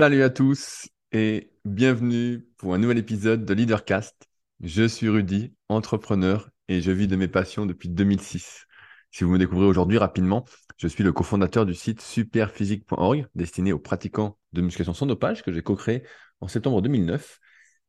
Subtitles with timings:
[0.00, 4.30] Salut à tous et bienvenue pour un nouvel épisode de Leadercast.
[4.62, 8.64] Je suis Rudy, entrepreneur et je vis de mes passions depuis 2006.
[9.10, 10.46] Si vous me découvrez aujourd'hui rapidement,
[10.78, 15.52] je suis le cofondateur du site superphysique.org destiné aux pratiquants de musculation sans dopage que
[15.52, 16.02] j'ai co-créé
[16.40, 17.38] en septembre 2009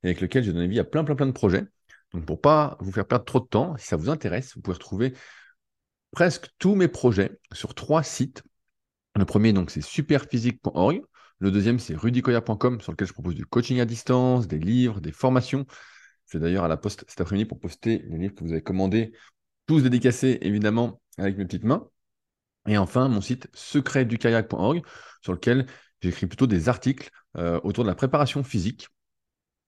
[0.04, 1.64] et avec lequel j'ai donné vie à plein plein plein de projets.
[2.12, 4.74] Donc pour pas vous faire perdre trop de temps, si ça vous intéresse, vous pouvez
[4.74, 5.14] retrouver
[6.12, 8.44] presque tous mes projets sur trois sites.
[9.16, 11.04] Le premier donc c'est superphysique.org
[11.42, 15.12] le deuxième, c'est rudicoya.com, sur lequel je propose du coaching à distance, des livres, des
[15.12, 15.66] formations.
[16.28, 18.62] Je vais d'ailleurs à la poste cet après-midi pour poster les livres que vous avez
[18.62, 19.12] commandés,
[19.66, 21.90] tous dédicacés évidemment avec mes petites mains.
[22.68, 24.84] Et enfin, mon site secretdukayak.org,
[25.24, 25.66] sur lequel
[26.00, 28.90] j'écris plutôt des articles euh, autour de la préparation physique.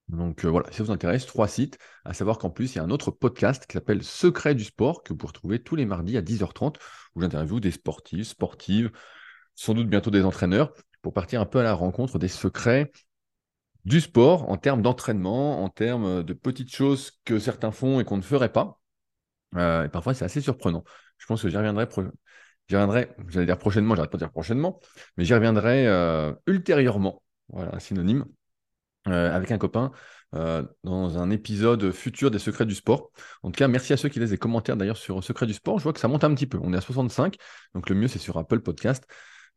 [0.10, 2.82] Donc euh, voilà, si ça vous intéresse, trois sites, à savoir qu'en plus, il y
[2.82, 6.18] a un autre podcast qui s'appelle Secret du sport, que vous retrouver tous les mardis
[6.18, 6.76] à 10h30,
[7.16, 8.92] où j'interviewe des sportifs, sportives,
[9.56, 10.72] sans doute bientôt des entraîneurs,
[11.04, 12.92] pour partir un peu à la rencontre des secrets
[13.86, 18.18] du sport en termes d'entraînement, en termes de petites choses que certains font et qu'on
[18.18, 18.80] ne ferait pas.
[19.56, 20.84] Euh, et parfois, c'est assez surprenant.
[21.18, 21.88] Je pense que j'y reviendrai,
[22.70, 24.80] reviendrai, j'allais dire prochainement, j'arrête pas de dire prochainement,
[25.18, 28.26] mais j'y reviendrai euh, ultérieurement, voilà, synonyme,
[29.08, 29.92] euh, avec un copain
[30.84, 33.12] dans un épisode futur des secrets du sport.
[33.44, 35.78] En tout cas, merci à ceux qui laissent des commentaires d'ailleurs sur Secrets du sport.
[35.78, 36.58] Je vois que ça monte un petit peu.
[36.64, 37.36] On est à 65,
[37.76, 39.06] donc le mieux c'est sur Apple Podcast.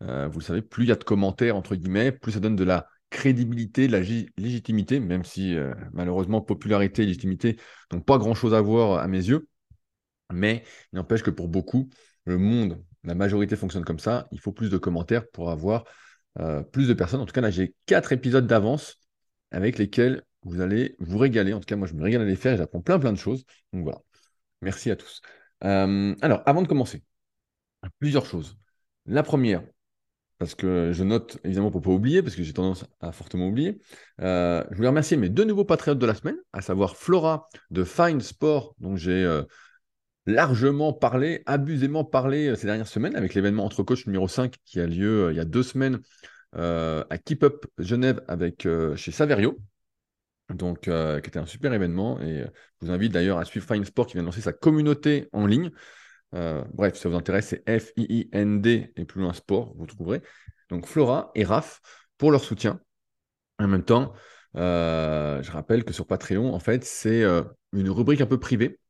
[0.02, 2.56] Euh, vous le savez, plus il y a de commentaires, entre guillemets, plus ça donne
[2.56, 4.00] de la crédibilité, de la
[4.36, 7.58] légitimité, même si euh, malheureusement popularité et légitimité
[7.92, 9.48] n'ont pas grand-chose à voir à mes yeux.
[10.33, 11.89] Mais il n'empêche que pour beaucoup,
[12.24, 14.27] le monde, la majorité fonctionne comme ça.
[14.33, 15.84] Il faut plus de commentaires pour avoir
[16.41, 17.20] euh, plus de personnes.
[17.20, 18.98] En tout cas, là, j'ai quatre épisodes d'avance
[19.52, 21.52] avec lesquels vous allez vous régaler.
[21.55, 23.19] En tout cas, moi, je me régale à les faire et j'apprends plein, plein de
[23.19, 23.44] choses.
[23.72, 24.00] Donc voilà.
[24.62, 25.20] Merci à tous.
[25.61, 27.02] alors, avant de commencer,
[27.98, 28.58] plusieurs choses.
[29.06, 29.62] La première,
[30.39, 33.48] parce que je note évidemment pour ne pas oublier, parce que j'ai tendance à fortement
[33.48, 33.79] oublier.
[34.20, 37.84] Euh, je voulais remercier mes deux nouveaux patriotes de la semaine, à savoir Flora de
[37.84, 39.42] Fine Sport, dont j'ai euh,
[40.27, 44.80] largement parlé, abusément parlé euh, ces dernières semaines, avec l'événement Entre Coach numéro 5 qui
[44.80, 46.01] a lieu il y a deux semaines
[46.52, 49.58] à Keep Up Genève avec, chez Saverio.
[50.48, 52.19] Donc, qui était un super événement.
[52.23, 52.45] Et
[52.80, 55.45] je vous invite d'ailleurs à suivre Fine Sport qui vient de lancer sa communauté en
[55.45, 55.70] ligne.
[56.35, 60.23] Euh, bref, si ça vous intéresse, c'est F-I-I-N-D et plus loin sport, vous trouverez.
[60.70, 61.81] Donc Flora et Raph
[62.19, 62.81] pour leur soutien.
[63.59, 64.13] En même temps,
[64.57, 67.42] euh, je rappelle que sur Patreon, en fait, c'est euh,
[67.73, 68.81] une rubrique un peu privée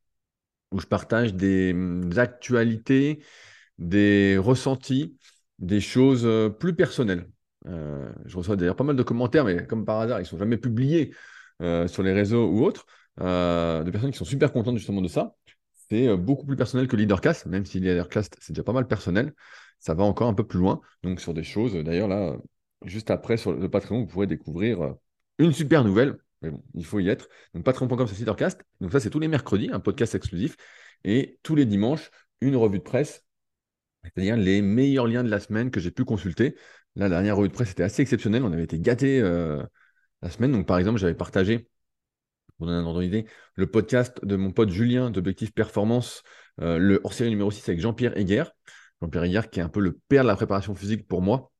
[0.73, 3.25] où je partage des, mm, actualités,
[3.79, 5.19] des ressentis,
[5.59, 7.29] des choses plus personnelles.
[7.65, 10.57] je reçois d'ailleurs pas mal de commentaires, mais comme par hasard, ils ne sont jamais
[10.59, 11.15] publiés
[11.61, 12.87] sur les réseaux ou autres,
[13.19, 15.35] de personnes qui sont super contentes justement de ça
[15.91, 19.35] c'est euh, beaucoup plus personnel que Leadercast, même si Leadercast, c'est déjà pas mal personnel.
[19.79, 20.81] Ça va encore un peu plus loin.
[21.03, 22.37] Donc, sur des choses, d'ailleurs, là,
[22.85, 24.93] juste après, sur le Patreon, vous pourrez découvrir euh,
[25.39, 26.17] une super nouvelle.
[26.43, 27.29] Mais bon, il faut y être.
[27.55, 28.63] Donc, patreon.com, c'est Leadercast.
[28.81, 30.57] Donc, ça, c'est tous les mercredis, un podcast exclusif.
[31.05, 32.11] Et tous les dimanches,
[32.41, 33.25] une revue de presse,
[34.05, 36.57] c'est-à-dire les meilleurs liens de la semaine que j'ai pu consulter.
[36.97, 38.45] la dernière revue de presse était assez exceptionnelle.
[38.45, 39.63] On avait été gâtés euh,
[40.23, 40.53] la semaine.
[40.53, 41.69] Donc, par exemple, j'avais partagé
[42.57, 46.23] pour donner un ordre d'idée, le podcast de mon pote Julien d'Objectif Performance,
[46.61, 48.45] euh, le hors-série numéro 6 avec Jean-Pierre Heger.
[49.03, 51.53] Jean-Pierre Heger qui est un peu le père de la préparation physique pour moi.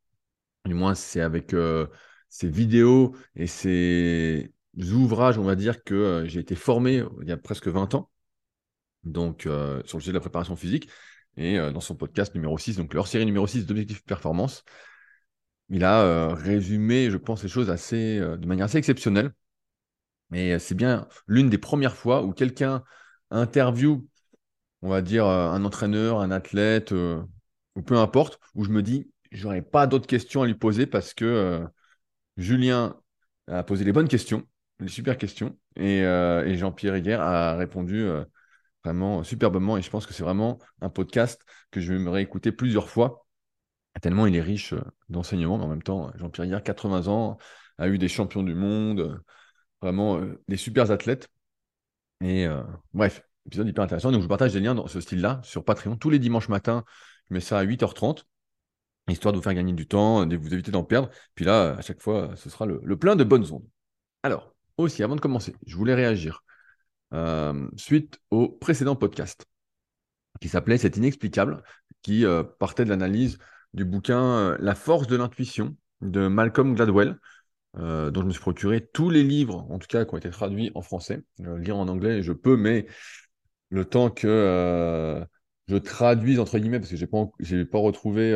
[0.65, 1.87] Du moins, c'est avec euh,
[2.29, 7.33] ses vidéos et ses ouvrages, on va dire, que euh, j'ai été formé il y
[7.33, 8.11] a presque 20 ans.
[9.05, 10.89] Donc, sur le sujet de la préparation physique.
[11.37, 14.65] Et dans son podcast numéro 6, donc le hors-série numéro 6 d'Objectif Performance,
[15.69, 19.31] il a résumé, je pense, les choses assez, de manière assez exceptionnelle.
[20.31, 22.83] Mais c'est bien l'une des premières fois où quelqu'un
[23.31, 24.07] interview,
[24.83, 27.23] on va dire, euh, un entraîneur, un athlète, euh,
[27.77, 31.15] ou peu importe, où je me dis, j'aurais pas d'autres questions à lui poser parce
[31.15, 31.67] que euh,
[32.37, 33.01] Julien
[33.49, 34.45] a posé les bonnes questions,
[34.81, 36.03] les super questions, et,
[36.57, 38.07] Jean-Pierre Higuer a répondu
[38.85, 39.77] vraiment superbement.
[39.79, 43.27] Et je pense que c'est vraiment un podcast que je vais me réécouter plusieurs fois,
[44.03, 44.75] tellement il est riche
[45.09, 47.39] d'enseignements, mais en même temps, Jean-Pierre Higuer, 80 ans,
[47.79, 49.23] a eu des champions du monde
[49.87, 51.29] Vraiment euh, des super athlètes.
[52.21, 54.11] Et euh, bref, épisode hyper intéressant.
[54.11, 56.85] Donc je vous partage des liens dans ce style-là sur Patreon tous les dimanches matins.
[57.29, 58.25] Je mets ça à 8h30,
[59.09, 61.09] histoire de vous faire gagner du temps, de vous éviter d'en perdre.
[61.37, 63.65] Puis là, à chaque fois, ce sera le, plein de bonnes ondes.
[64.25, 66.43] Alors, aussi, avant de commencer, je voulais réagir
[67.15, 69.47] euh, suite au précédent podcast
[70.41, 71.63] qui s'appelait C'est inexplicable,
[72.03, 72.25] qui
[72.59, 73.39] partait de l'analyse
[73.73, 77.21] du bouquin La force de l'intuition de Malcolm Gladwell.
[77.79, 80.31] Euh, dont je me suis procuré tous les livres, en tout cas, qui ont été
[80.31, 81.23] traduits en français.
[81.41, 82.87] Euh, lire en anglais, je peux, mais
[83.69, 85.25] le temps que euh,
[85.69, 88.33] je traduise, entre guillemets, parce que je n'ai pas, pas retrouvé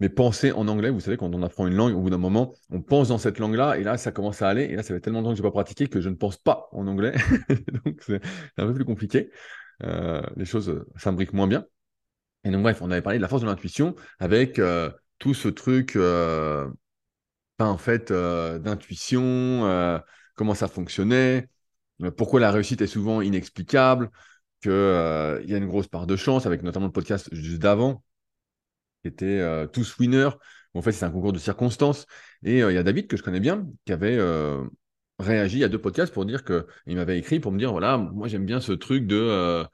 [0.00, 0.90] mais penser en anglais.
[0.90, 3.38] Vous savez, quand on apprend une langue, au bout d'un moment, on pense dans cette
[3.38, 4.64] langue-là, et là, ça commence à aller.
[4.64, 6.36] Et là, ça fait tellement longtemps que je n'ai pas pratiqué que je ne pense
[6.36, 7.14] pas en anglais.
[7.84, 8.20] donc, c'est
[8.56, 9.30] un peu plus compliqué.
[9.82, 11.64] Euh, les choses s'imbriquent moins bien.
[12.44, 15.48] Et donc, bref, on avait parlé de la force de l'intuition avec euh, tout ce
[15.48, 15.96] truc,
[17.60, 20.02] euh, ben, en fait, d'intuition,
[20.34, 21.48] comment ça fonctionnait,
[22.16, 24.10] pourquoi la réussite est souvent inexplicable,
[24.62, 28.02] qu'il y a une grosse part de chance, avec notamment le podcast juste d'avant,
[29.02, 30.30] qui était euh, Tous Winners.
[30.74, 32.06] En fait, c'est un concours de circonstances.
[32.42, 34.64] Et euh, il y a David, que je connais bien, qui avait euh,
[35.18, 36.66] réagi à deux podcasts pour dire que.
[36.86, 39.64] Il m'avait écrit pour me dire voilà, moi j'aime bien ce truc de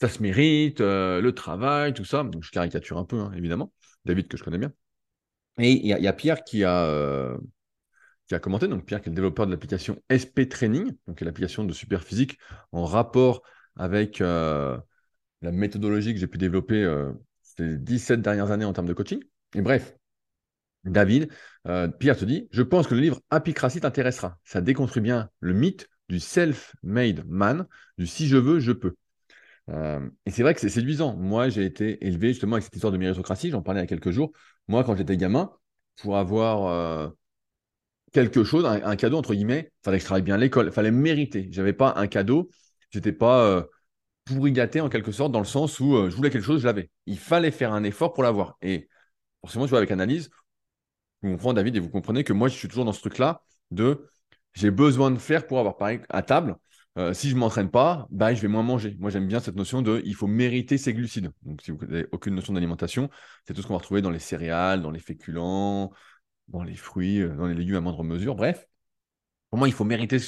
[0.00, 2.24] ça se mérite, le travail, tout ça.
[2.40, 3.72] Je caricature un peu, hein, évidemment.
[4.04, 4.72] David, que je connais bien.
[5.58, 7.36] Et il y, a Pierre qui a,
[8.26, 11.64] qui a commenté, donc Pierre qui est le développeur de l'application SP Training, donc l'application
[11.64, 12.38] de Superphysique
[12.72, 13.42] en rapport
[13.76, 14.82] avec la
[15.42, 16.86] méthodologie que j'ai pu développer
[17.42, 19.20] ces 17 dernières années en termes de coaching.
[19.54, 19.96] Et bref,
[20.84, 21.30] David,
[21.66, 24.38] euh, Pierre te dit Je pense que le livre Apicratie t'intéressera.
[24.44, 27.66] Ça déconstruit bien le mythe du self-made man,
[27.98, 28.94] du si je veux, je peux.
[29.70, 31.14] Euh, et c'est vrai que c'est séduisant.
[31.16, 33.88] Moi, j'ai été élevé justement avec cette histoire de méritocratie, j'en parlais il y a
[33.88, 34.32] quelques jours.
[34.68, 35.52] Moi, quand j'étais gamin,
[35.96, 37.08] pour avoir euh,
[38.12, 40.72] quelque chose, un, cadeau, entre guillemets, il fallait que je travaille bien à l'école, il
[40.72, 41.48] fallait mériter.
[41.50, 42.50] Je n'avais pas un cadeau,
[42.90, 43.66] j'étais pas
[44.28, 46.66] pourri gâté en quelque sorte, dans le sens où euh, je voulais quelque chose, je
[46.66, 46.90] l'avais.
[47.06, 48.56] Il fallait faire un effort pour l'avoir.
[48.62, 48.88] Et
[49.40, 50.30] forcément, je vois avec analyse,
[51.22, 54.08] vous comprenez David, et vous comprenez que moi, je suis toujours dans ce truc-là de
[54.54, 55.76] j'ai besoin de faire pour avoir.
[55.76, 56.56] Pareil, à table,
[56.98, 58.96] euh, si je ne m'entraîne pas, bah, je vais moins manger.
[58.98, 61.30] Moi, j'aime bien cette notion de il faut mériter ses glucides.
[61.42, 63.08] Donc, si vous n'avez aucune notion d'alimentation,
[63.46, 65.92] c'est tout ce qu'on va retrouver dans les céréales, dans les féculents,
[66.48, 68.34] dans les fruits, euh, dans les légumes à moindre mesure.
[68.34, 68.66] Bref,
[69.50, 70.18] pour moi, il faut mériter,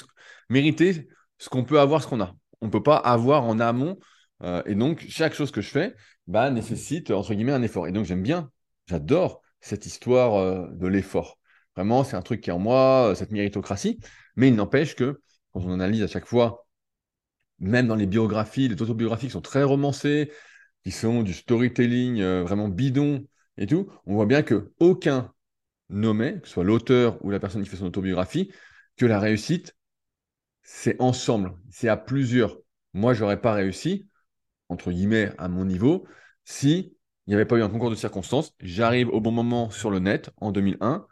[0.48, 1.08] mériter
[1.38, 3.98] ce qu'on peut avoir, ce qu'on a on ne peut pas avoir en amont.
[4.42, 5.94] Euh, et donc, chaque chose que je fais
[6.26, 7.88] bah, nécessite, entre guillemets, un effort.
[7.88, 8.50] Et donc, j'aime bien,
[8.86, 11.38] j'adore cette histoire de l'effort.
[11.74, 13.98] Vraiment, c'est un truc qui est en moi, cette méritocratie.
[14.36, 15.20] Mais il n'empêche que,
[15.52, 16.66] quand on analyse à chaque fois,
[17.58, 20.32] même dans les biographies, les autobiographies qui sont très romancées,
[20.84, 23.26] qui sont du storytelling vraiment bidon
[23.58, 25.32] et tout, on voit bien que aucun
[25.90, 28.50] nommé, que ce soit l'auteur ou la personne qui fait son autobiographie,
[28.96, 29.76] que la réussite,
[30.62, 32.58] c'est ensemble, c'est à plusieurs.
[32.94, 34.08] Moi, je n'aurais pas réussi,
[34.68, 36.06] entre guillemets, à mon niveau,
[36.44, 36.96] si
[37.30, 38.54] n'y avait pas eu un concours de circonstances.
[38.60, 41.06] J'arrive au bon moment sur le net en 2001.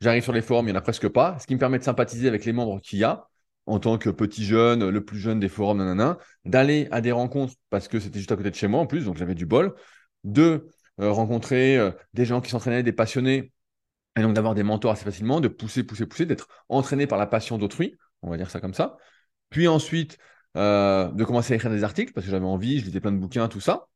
[0.00, 1.84] J'arrive sur les forums, il n'y en a presque pas, ce qui me permet de
[1.84, 3.29] sympathiser avec les membres qu'il y a
[3.70, 7.54] en tant que petit jeune, le plus jeune des forums, nanana, d'aller à des rencontres
[7.70, 9.74] parce que c'était juste à côté de chez moi en plus, donc j'avais du bol,
[10.24, 10.66] de
[11.00, 13.52] euh, rencontrer euh, des gens qui s'entraînaient, des passionnés,
[14.16, 17.26] et donc d'avoir des mentors assez facilement, de pousser, pousser, pousser, d'être entraîné par la
[17.26, 18.96] passion d'autrui on va dire ça comme ça.
[19.50, 20.18] Puis ensuite,
[20.56, 23.18] euh, de commencer à écrire des articles parce que j'avais envie, je lisais plein de
[23.18, 23.86] bouquins, tout ça.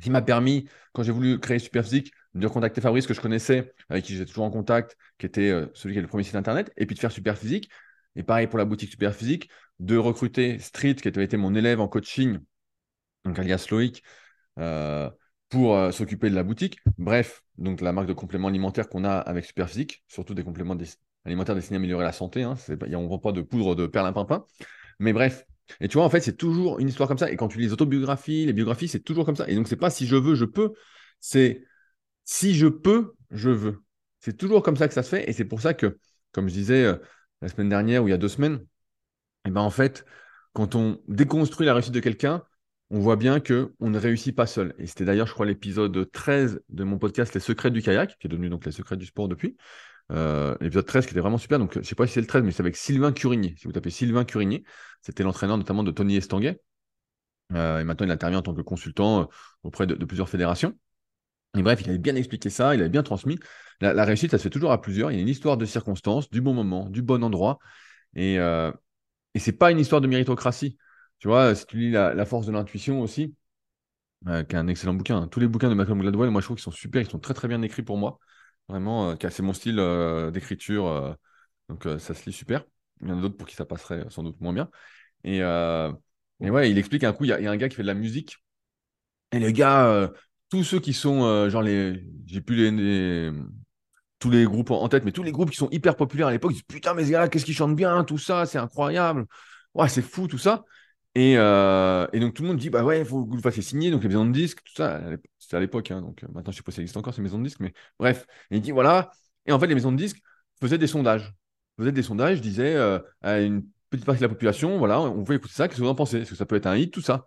[0.00, 4.04] Qui m'a permis, quand j'ai voulu créer Superphysique, de contacter Fabrice, que je connaissais, avec
[4.04, 6.86] qui j'étais toujours en contact, qui était celui qui est le premier site internet, et
[6.86, 7.68] puis de faire Superphysique.
[8.16, 9.48] Et pareil pour la boutique Superphysique,
[9.80, 12.38] de recruter Street, qui avait été mon élève en coaching,
[13.24, 14.02] donc alias Loïc,
[14.58, 15.10] euh,
[15.48, 16.78] pour s'occuper de la boutique.
[16.98, 20.76] Bref, donc la marque de compléments alimentaires qu'on a avec Superphysique, surtout des compléments
[21.24, 22.42] alimentaire destiné à améliorer la santé.
[22.42, 24.44] Hein, on ne vend pas de poudre de perlimpinpin.
[24.98, 25.44] Mais bref.
[25.80, 27.30] Et tu vois, en fait, c'est toujours une histoire comme ça.
[27.30, 29.48] Et quand tu lis les autobiographies, les biographies, c'est toujours comme ça.
[29.48, 30.72] Et donc, c'est pas si je veux, je peux.
[31.20, 31.64] C'est
[32.24, 33.82] si je peux, je veux.
[34.20, 35.28] C'est toujours comme ça que ça se fait.
[35.28, 35.98] Et c'est pour ça que,
[36.32, 36.96] comme je disais euh,
[37.42, 38.54] la semaine dernière ou il y a deux semaines,
[39.44, 40.04] et eh ben en fait,
[40.52, 42.44] quand on déconstruit la réussite de quelqu'un,
[42.90, 44.74] on voit bien que on ne réussit pas seul.
[44.78, 48.26] Et c'était d'ailleurs, je crois, l'épisode 13 de mon podcast Les secrets du kayak, qui
[48.26, 49.56] est devenu donc Les secrets du sport depuis,
[50.12, 51.58] euh, l'épisode 13 qui était vraiment super.
[51.58, 53.54] Donc, je ne sais pas si c'est le 13, mais c'est avec Sylvain Curigny.
[53.58, 54.62] Si vous tapez Sylvain Curigny,
[55.00, 56.60] c'était l'entraîneur notamment de Tony Estanguet.
[57.54, 59.24] Euh, et maintenant, il intervient en tant que consultant euh,
[59.62, 60.78] auprès de, plusieurs fédérations.
[61.56, 63.38] Et bref, il avait bien expliqué ça, il avait bien transmis.
[63.80, 65.10] La, réussite, ça se fait toujours à plusieurs.
[65.10, 67.58] Il y a une histoire de circonstances, du bon moment, du bon endroit.
[68.14, 68.70] Et, euh,
[69.34, 70.78] et ce n'est pas une histoire de méritocratie.
[71.18, 73.34] Tu vois, si tu lis La, force de l'intuition aussi,
[74.24, 75.22] qui est un excellent bouquin.
[75.22, 75.28] Hein.
[75.28, 77.34] Tous les bouquins de Malcolm Gladwell, moi, je trouve qu'ils sont super, ils sont très,
[77.34, 78.18] très bien écrits pour moi.
[78.68, 80.86] Vraiment, euh, c'est mon style euh, d'écriture.
[80.86, 81.12] Euh,
[81.68, 82.64] donc, ça se lit super.
[83.00, 84.70] Il y en a d'autres pour qui ça passerait sans doute moins bien.
[85.24, 87.88] Et, et ouais, il explique un coup, il y, a un gars qui fait de
[87.88, 88.36] la musique.
[89.32, 90.10] Et les gars,
[90.52, 93.32] tous ceux qui sont, genre, les, j'ai plus les,
[94.18, 96.52] tous les groupes en tête, mais tous les groupes qui sont hyper populaires à l'époque,
[96.52, 99.26] ils disent Putain, mais ce gars-là, qu'est-ce qu'ils chantent bien, tout ça, c'est incroyable.
[99.74, 100.64] Ouais, c'est fou, tout ça.
[101.14, 103.62] Et, et, donc tout le monde dit bah ouais, il faut que vous le fassiez
[103.62, 105.00] signer, donc les maisons de disques, tout ça
[105.56, 107.38] à l'époque, hein, donc euh, maintenant je sais pas si ça existe encore ces maisons
[107.38, 108.26] de disques, mais bref.
[108.50, 109.10] il dit voilà.
[109.46, 110.22] Et en fait, les maisons de disques
[110.60, 111.32] faisaient des sondages.
[111.78, 115.36] Faisaient des sondages, disaient euh, à une petite partie de la population, voilà, on veut
[115.36, 116.18] écouter ça, qu'est-ce que vous en pensez?
[116.18, 117.24] Est-ce que ça peut être un hit, tout ça?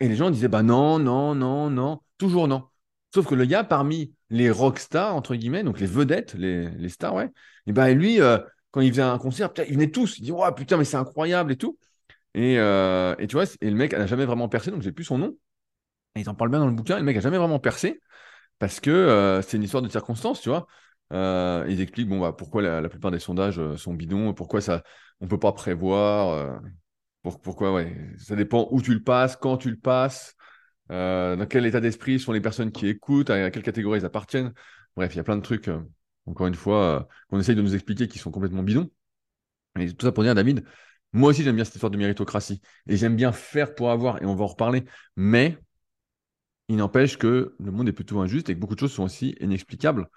[0.00, 2.64] Et les gens disaient bah non, non, non, non, toujours non.
[3.14, 7.30] Sauf que le gars, parmi les rockstars, entre guillemets, donc les vedettes, les, stars, ouais,
[7.66, 8.38] et ben lui, euh,
[8.70, 10.18] quand il faisait un concert, ils venaient tous.
[10.18, 11.78] Il dit, ouais, putain, mais c'est incroyable et tout.
[12.34, 15.04] Et, euh, et tu vois, et le mec n'a jamais vraiment percé, donc j'ai plus
[15.04, 15.36] son nom.
[16.14, 16.96] Et ils en parlent bien dans le bouquin.
[16.96, 18.00] Et le mec n'a jamais vraiment percé
[18.58, 20.66] parce que euh, c'est une histoire de circonstances, tu vois.
[21.12, 24.82] ils expliquent bon, bah, pourquoi la, plupart des sondages sont bidons, pourquoi ça,
[25.20, 26.60] on peut pas prévoir,
[27.22, 30.36] pourquoi, ouais, ça dépend où tu le passes, quand tu le passes.
[30.90, 34.52] Euh, dans quel état d'esprit sont les personnes qui écoutent, à quelle catégorie ils appartiennent.
[34.96, 35.80] Bref, il y a plein de trucs, euh,
[36.26, 38.90] encore une fois, euh, qu'on essaye de nous expliquer qui sont complètement bidons.
[39.78, 40.64] Et tout ça pour dire, David,
[41.12, 42.60] moi aussi j'aime bien cette histoire de méritocratie.
[42.88, 44.84] Et j'aime bien faire pour avoir, et on va en reparler.
[45.16, 45.58] Mais
[46.68, 49.36] il n'empêche que le monde est plutôt injuste et que beaucoup de choses sont aussi
[49.40, 50.08] inexplicables.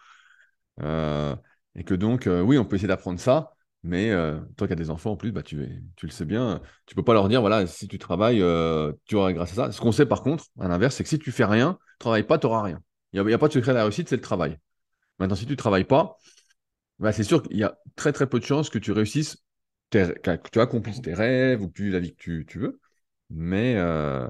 [0.79, 4.89] et que donc, oui, on peut essayer d'apprendre ça, mais euh, toi qui as des
[4.89, 7.87] enfants en plus, bah, tu, le sais bien, tu peux pas leur dire, voilà, si
[7.89, 9.71] tu travailles, euh, tu auras grâce à ça.
[9.73, 12.23] Ce qu'on sait par contre, à l'inverse, c'est que si tu fais rien, tu travailles
[12.23, 12.81] pas, tu n'auras rien.
[13.11, 14.57] Il n'y a, pas de secret à la réussite, c'est le travail.
[15.19, 16.17] Maintenant, si tu ne travailles pas,
[16.99, 19.43] bah, c'est sûr qu'il y a très peu de chances que tu réussisses,
[19.91, 22.79] que tu accomplisses tes rêves ou que tu la vie que tu, veux.
[23.29, 24.27] Mais, euh,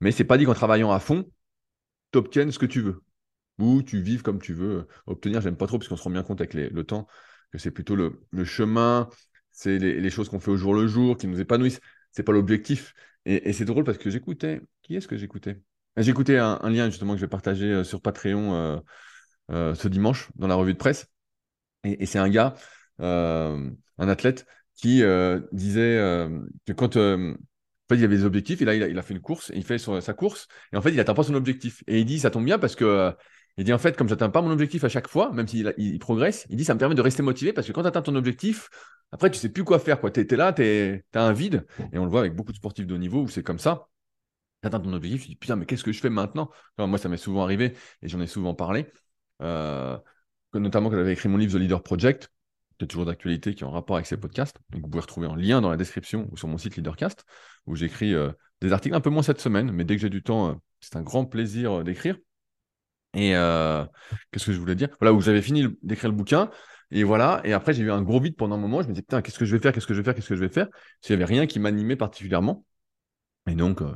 [0.00, 1.28] mais c'est pas dit qu'en travaillant à fond,
[2.12, 3.02] tu obtiennes ce que tu veux.
[3.58, 4.86] Ou tu vives comme tu veux.
[5.06, 7.06] Obtenir, j'aime pas trop, parce qu'on se rend bien compte avec le temps
[7.52, 9.08] que c'est plutôt le, chemin,
[9.50, 11.80] c'est les, choses qu'on fait au jour le jour, qui nous épanouissent.
[12.10, 12.94] C'est pas l'objectif.
[13.26, 14.62] Et, c'est drôle parce que j'écoutais.
[14.82, 15.60] Qui est-ce que j'écoutais?
[15.96, 18.78] Ah, J'écoutais un, lien justement que je vais partager euh, sur Patreon euh,
[19.50, 21.06] euh, ce dimanche dans la revue de presse.
[21.84, 22.54] Et, c'est un gars,
[22.98, 25.02] un athlète, qui
[25.52, 26.28] disait
[26.66, 29.20] que quand en fait, il y avait des objectifs, et là, il a, fait une
[29.20, 31.82] course, et il fait sa course, et en fait, il n'atteint pas son objectif.
[31.88, 33.12] Et il dit, ça tombe bien parce que
[33.56, 35.98] il dit en fait, comme j'atteins pas mon objectif à chaque fois, même s'il il
[35.98, 38.14] progresse, il dit ça me permet de rester motivé parce que quand tu atteins ton
[38.14, 38.70] objectif,
[39.12, 40.00] après tu sais plus quoi faire.
[40.12, 41.66] Tu es, là, tu as un vide.
[41.92, 43.88] Et on le voit avec beaucoup de sportifs de haut niveau où c'est comme ça.
[44.62, 46.50] Tu atteins ton objectif, tu dis putain, mais qu'est-ce que je fais maintenant?
[46.78, 48.86] Moi, ça m'est souvent arrivé et j'en ai souvent parlé.
[49.42, 49.98] Euh,
[50.54, 52.30] notamment quand j'avais écrit mon livre The Leader Project,
[52.78, 54.56] qui est toujours d'actualité, qui est en rapport avec ces podcasts.
[54.70, 57.24] Donc vous pouvez retrouver un lien dans la description ou sur mon site Leadercast,
[57.66, 58.30] où j'écris euh,
[58.60, 60.96] des articles un peu moins cette semaine, mais dès que j'ai du temps, euh, c'est
[60.96, 62.16] un grand plaisir d'écrire.
[63.14, 63.84] Et euh,
[64.30, 64.88] qu'est-ce que je voulais dire?
[65.00, 66.50] Voilà, où j'avais fini d'écrire le bouquin.
[66.90, 67.40] Et voilà.
[67.44, 68.82] Et après, j'ai eu un gros vide pendant un moment.
[68.82, 69.72] Je me disais, putain, qu'est-ce que je vais faire?
[69.72, 70.14] Qu'est-ce que je vais faire?
[70.14, 70.68] Qu'est-ce que je vais faire?
[71.00, 72.64] S'il n'y avait rien qui m'animait particulièrement.
[73.46, 73.94] Et donc, euh,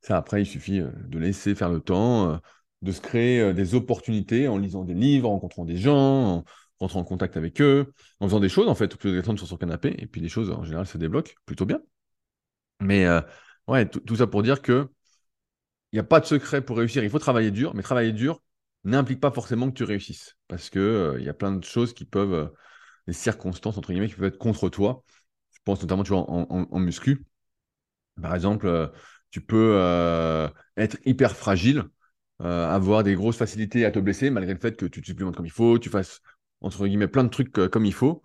[0.00, 2.40] ça, après, il suffit euh, de laisser faire le temps,
[2.82, 6.44] de se créer des opportunités en lisant des livres, en rencontrant des gens, en
[6.78, 9.56] rentrant en contact avec eux, en faisant des choses, en fait, lieu d'être sur son
[9.56, 9.94] canapé.
[9.98, 11.80] Et puis, les choses, en général, se débloquent plutôt bien.
[12.80, 13.06] Mais
[13.68, 14.88] ouais, tout ça pour dire que
[15.92, 17.04] il n'y a pas de secret pour réussir.
[17.04, 18.42] Il faut travailler dur, mais travailler dur,
[18.84, 20.36] n'implique pas forcément que tu réussisses.
[20.48, 22.48] Parce qu'il euh, il y a plein de choses qui peuvent, euh,
[23.06, 25.04] des circonstances, entre guillemets, qui peuvent être contre toi.
[25.52, 27.24] Je pense notamment, tu en, muscu.
[28.20, 28.88] Par exemple, euh,
[29.30, 29.78] tu peux
[30.76, 31.84] être hyper fragile,
[32.40, 35.46] avoir des grosses facilités à te blesser, malgré le fait que tu te supplémentes comme
[35.46, 36.20] il faut, tu fasses,
[36.60, 38.22] entre guillemets, plein de trucs comme il faut.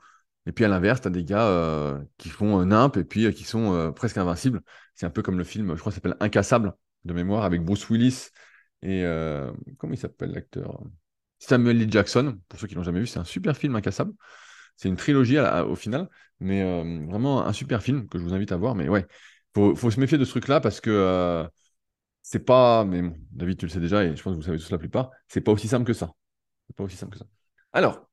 [0.47, 3.93] Et puis à l'inverse, tu as des gars qui font nimp et puis qui sont
[3.95, 4.61] presque invincibles.
[4.95, 6.73] C'est un peu comme le film, je crois, s'appelle Incassable
[7.05, 8.31] de mémoire avec Bruce Willis
[8.81, 10.81] et euh, comment il s'appelle l'acteur?
[11.39, 14.13] Samuel Lee Jackson, pour ceux qui l'ont jamais vu, c'est un super film incassable.
[14.75, 18.51] C'est une trilogie au final, mais euh, vraiment un super film que je vous invite
[18.51, 18.75] à voir.
[18.75, 19.07] Mais ouais,
[19.53, 21.47] faut, faut se méfier de ce truc-là parce que euh,
[22.21, 22.85] c'est pas.
[22.85, 24.77] Mais bon, David, tu le sais déjà et je pense que vous savez tous la
[24.77, 25.11] plupart.
[25.27, 26.11] C'est pas aussi simple que ça.
[26.67, 27.25] C'est pas aussi simple que ça.
[27.73, 28.07] Alors,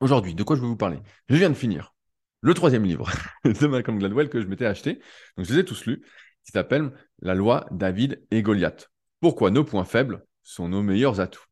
[0.00, 1.00] aujourd'hui, de quoi je vais vous parler?
[1.28, 1.94] Je viens de finir
[2.40, 3.08] le troisième livre
[3.44, 5.00] de Malcolm Gladwell que je m'étais acheté.
[5.36, 6.04] Donc, je les ai tous lus.
[6.44, 8.90] Qui s'appelle La loi David et Goliath
[9.24, 11.46] pourquoi nos points faibles sont nos meilleurs atouts.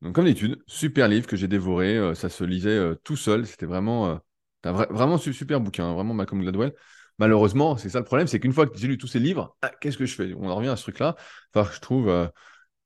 [0.00, 1.96] Donc, comme d'habitude, super livre que j'ai dévoré.
[1.96, 3.46] Euh, ça se lisait euh, tout seul.
[3.46, 4.16] C'était vraiment, euh,
[4.64, 6.74] un vraiment super bouquin, hein, vraiment Malcolm Gladwell.
[7.20, 9.70] Malheureusement, c'est ça le problème, c'est qu'une fois que j'ai lu tous ces livres, ah,
[9.80, 10.34] qu'est-ce que je fais?
[10.34, 11.14] On en revient à ce truc-là.
[11.54, 12.30] Enfin, je trouve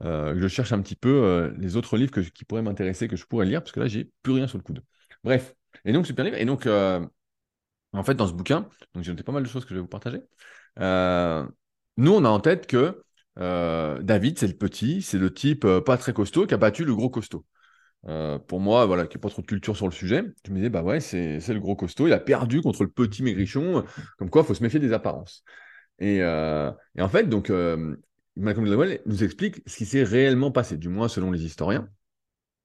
[0.02, 3.62] je cherche un petit peu les autres livres qui pourraient m'intéresser, que je pourrais lire,
[3.62, 4.84] parce que là, j'ai plus rien sur le coude.
[5.24, 5.54] Bref.
[5.86, 6.36] Et donc, super livre.
[6.36, 9.70] Et donc, en fait, dans ce bouquin, donc j'ai noté pas mal de choses que
[9.70, 10.20] je vais vous partager.
[10.76, 13.02] nous, on a en tête que
[13.38, 16.84] euh, David, c'est le petit, c'est le type euh, pas très costaud qui a battu
[16.84, 17.44] le gros costaud.
[18.08, 20.56] Euh, pour moi, voilà, qui n'a pas trop de culture sur le sujet, je me
[20.56, 23.84] disais, bah ouais, c'est le gros costaud, il a perdu contre le petit maigrichon,
[24.18, 25.42] comme quoi il faut se méfier des apparences.
[25.98, 27.50] Et, en fait, donc,
[28.36, 31.88] Malcolm Gladwell nous explique ce qui s'est réellement passé, du moins selon les historiens.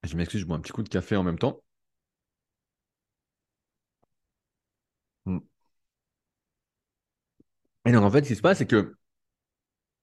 [0.03, 1.61] Je m'excuse, je bois un petit coup de café en même temps.
[5.25, 5.41] Hmm.
[7.85, 8.95] Et donc, en fait, ce qui se passe, c'est que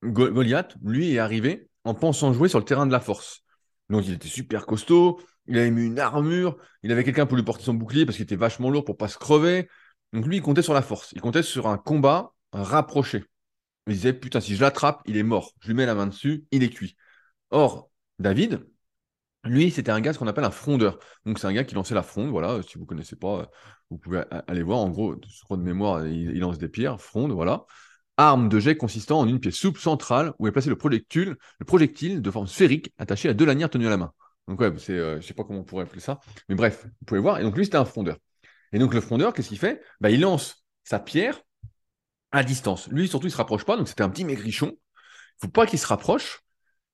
[0.03, 3.43] Goliath, lui, est arrivé en pensant jouer sur le terrain de la force.
[3.89, 7.43] Donc il était super costaud, il avait mis une armure, il avait quelqu'un pour lui
[7.43, 9.67] porter son bouclier parce qu'il était vachement lourd pour pas se crever.
[10.13, 13.25] Donc lui, il comptait sur la force, il comptait sur un combat rapproché.
[13.87, 15.53] Il disait, putain, si je l'attrape, il est mort.
[15.61, 16.95] Je lui mets la main dessus, il est cuit.
[17.51, 17.89] Or,
[18.19, 18.65] David,
[19.45, 20.99] Lui, c'était un gars, ce qu'on appelle un frondeur.
[21.25, 22.29] Donc, c'est un gars qui lançait la fronde.
[22.29, 23.49] Voilà, si vous ne connaissez pas,
[23.89, 24.79] vous pouvez aller voir.
[24.79, 27.65] En gros, je crois de mémoire, il, lance des pierres, fronde, voilà.
[28.19, 31.65] Arme de jet consistant en une pièce souple centrale où est placé le projectile, le
[31.65, 34.11] projectile de forme sphérique attaché à deux lanières tenues à la main.
[34.49, 36.19] Donc, ouais, c'est, euh, je sais pas comment on pourrait appeler ça.
[36.49, 37.39] Mais bref, vous pouvez voir.
[37.39, 38.17] Et donc, lui, c'était un frondeur.
[38.73, 39.81] Et donc, le frondeur, qu'est-ce qu'il fait?
[40.01, 41.41] Bah, Il lance sa pierre
[42.31, 42.89] à distance.
[42.89, 43.77] Lui, surtout, il se rapproche pas.
[43.77, 44.73] Donc, c'était un petit maigrichon.
[44.73, 46.41] Il faut pas qu'il se rapproche.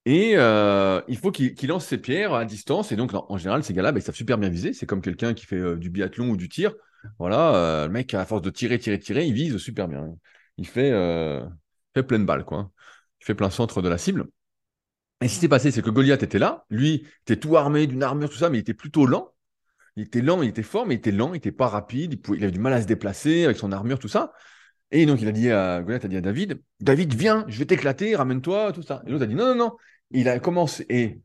[0.05, 2.91] Et euh, il faut qu'il lance ses pierres à distance.
[2.91, 4.73] Et donc, en général, ces gars-là, bah, ils savent super bien viser.
[4.73, 6.75] C'est comme quelqu'un qui fait euh, du biathlon ou du tir.
[7.17, 10.15] Voilà, le mec, à force de tirer, tirer, tirer, il vise super bien.
[10.57, 10.91] Il fait,
[11.93, 12.71] fait pleine balle, quoi.
[13.21, 14.27] Il fait plein centre de la cible.
[15.21, 16.65] Et ce qui s'est passé, c'est que Goliath était là.
[16.69, 19.33] Lui, était tout armé d'une armure, tout ça, mais il était plutôt lent.
[19.95, 22.19] Il était lent, il était fort, mais il était lent, il était pas rapide.
[22.29, 24.33] Il avait du mal à se déplacer avec son armure, tout ça.
[24.91, 27.65] Et donc, il a dit à Goliath a dit à David David, viens, je vais
[27.65, 29.03] t'éclater, ramène-toi, tout ça.
[29.07, 29.77] Et l'autre a dit non, non, non,
[30.11, 31.21] il a commencé, et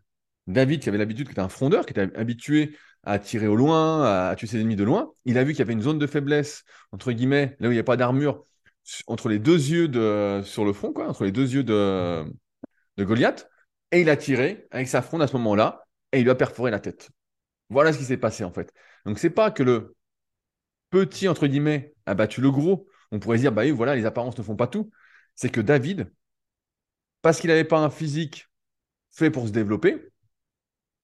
[0.46, 4.04] David, qui avait l'habitude, qui était un frondeur, qui était habitué à tirer au loin,
[4.30, 6.06] à, tuer ses ennemis de loin, il a vu qu'il y avait une zone de
[6.06, 8.44] faiblesse, entre guillemets, là où il n'y a pas d'armure,
[9.06, 12.24] entre les deux yeux de, sur le front, quoi, entre les deux yeux de,
[12.96, 13.48] de Goliath,
[13.92, 16.70] et il a tiré avec sa fronde à ce moment-là, et il lui a perforé
[16.70, 17.10] la tête.
[17.68, 18.72] Voilà ce qui s'est passé, en fait.
[19.06, 19.96] Donc, c'est pas que le
[20.90, 22.88] petit, entre guillemets, a battu le gros.
[23.12, 24.90] On pourrait dire, bah oui, voilà, les apparences ne font pas tout.
[25.34, 26.12] C'est que David,
[27.22, 28.48] parce qu'il n'avait pas un physique
[29.10, 30.10] fait pour se développer.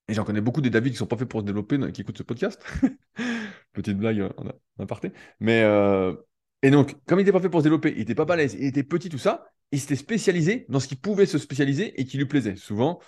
[0.09, 2.19] Et j'en connais beaucoup des David qui sont pas faits pour se développer, qui écoutent
[2.19, 2.63] ce podcast.
[3.73, 5.13] Petite blague euh, en aparté.
[5.41, 6.15] Mais euh,
[6.67, 8.65] et donc, comme il n'était pas fait pour se développer, il n'était pas balèze, il
[8.65, 12.19] était petit, tout ça, il s'était spécialisé dans ce qui pouvait se spécialiser et qui
[12.19, 12.57] lui plaisait.
[12.57, 12.99] Souvent,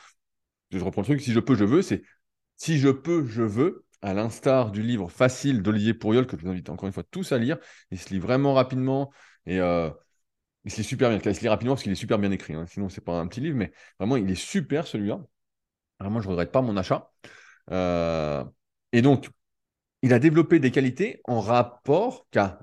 [0.71, 2.05] je reprends le truc, si je peux, je veux, c'est
[2.57, 6.51] si je peux, je veux, à l'instar du livre Facile d'Olivier Pourriol, que je vous
[6.51, 7.59] invite encore une fois tous à lire.
[7.91, 9.13] Il se lit vraiment rapidement
[9.45, 9.91] et euh,
[10.65, 11.19] il se lit super bien.
[11.19, 12.55] Il se lit rapidement parce qu'il est super bien écrit.
[12.55, 12.65] Hein.
[12.69, 15.21] Sinon, c'est pas un petit livre, mais vraiment, il est super celui-là.
[15.99, 17.11] Vraiment, je ne regrette pas mon achat.
[17.73, 18.45] Euh,
[18.93, 19.31] et donc,
[20.03, 22.61] il a développé des qualités en rapport, car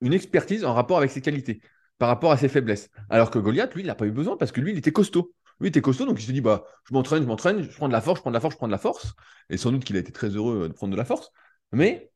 [0.00, 1.60] une expertise en rapport avec ses qualités,
[1.98, 2.90] par rapport à ses faiblesses.
[3.08, 5.34] Alors que Goliath, lui, il n'a pas eu besoin parce que lui, il était costaud.
[5.60, 7.88] Lui, il était costaud, donc il se dit, bah, je m'entraîne, je m'entraîne, je prends
[7.88, 9.14] de la force, je prends de la force, je prends de la force.
[9.48, 11.30] Et sans doute qu'il a été très heureux de prendre de la force.
[11.72, 12.10] Mais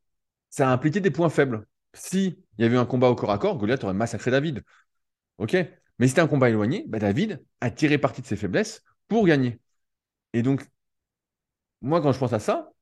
[0.51, 1.67] ça a impliqué des points faibles.
[1.95, 4.63] Si il y avait eu un combat au corps à corps, Goliath aurait massacré David.
[5.39, 5.57] Ok?
[5.99, 9.61] Mais c'était un combat éloigné, bah, David a tiré parti de ses faiblesses pour gagner.
[10.33, 10.63] Et donc,
[11.83, 12.73] moi, quand je pense à ça,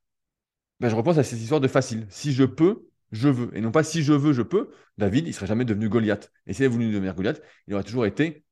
[0.79, 2.07] bah, je repense à ces histoires de facile.
[2.09, 3.55] Si je peux, je veux.
[3.57, 4.71] Et non pas si je veux, je peux.
[4.97, 6.31] David, il serait jamais devenu Goliath.
[6.45, 8.45] Et s'il avait voulu devenir Goliath, il aurait toujours été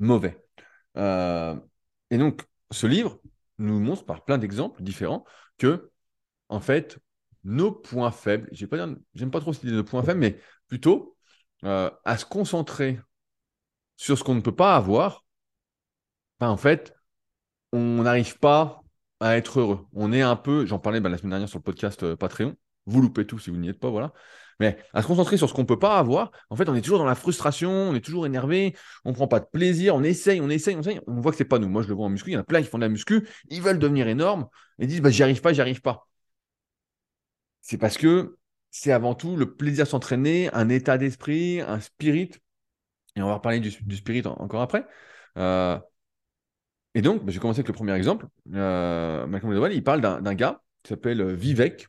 [0.00, 0.42] mauvais.
[0.96, 1.56] Euh,
[2.10, 3.20] et donc, ce livre
[3.58, 5.24] nous montre par plein d'exemples différents
[5.58, 5.90] que,
[6.48, 6.98] en fait,
[7.44, 8.78] nos points faibles, j'aime pas,
[9.30, 11.16] pas trop cette idée de points faibles, mais plutôt
[11.64, 13.00] euh, à se concentrer
[13.96, 15.24] sur ce qu'on ne peut pas avoir,
[16.40, 16.94] ben, en fait,
[17.72, 18.82] on n'arrive pas
[19.20, 19.86] à être heureux.
[19.92, 22.56] On est un peu, j'en parlais ben, la semaine dernière sur le podcast euh, Patreon,
[22.86, 24.12] vous loupez tout si vous n'y êtes pas, voilà.
[24.58, 26.80] Mais à se concentrer sur ce qu'on ne peut pas avoir, en fait, on est
[26.80, 30.02] toujours dans la frustration, on est toujours énervé, on ne prend pas de plaisir, on
[30.02, 31.68] essaye, on essaye, on essaye, on voit que c'est pas nous.
[31.68, 32.88] Moi, je le vois en muscu, il y en a plein qui font de la
[32.88, 36.08] muscu, ils veulent devenir énormes et disent bah, j'y arrive pas, j'y arrive pas.
[37.60, 38.38] C'est parce que
[38.70, 42.30] c'est avant tout le plaisir s'entraîner, un état d'esprit, un spirit.
[43.16, 44.86] Et on va reparler du, spirit encore après.
[45.38, 45.78] Euh,
[46.94, 48.26] et donc, bah, je vais commencer avec le premier exemple.
[48.54, 51.88] Euh, Malcolm il parle d'un gars qui s'appelle euh, Vivek,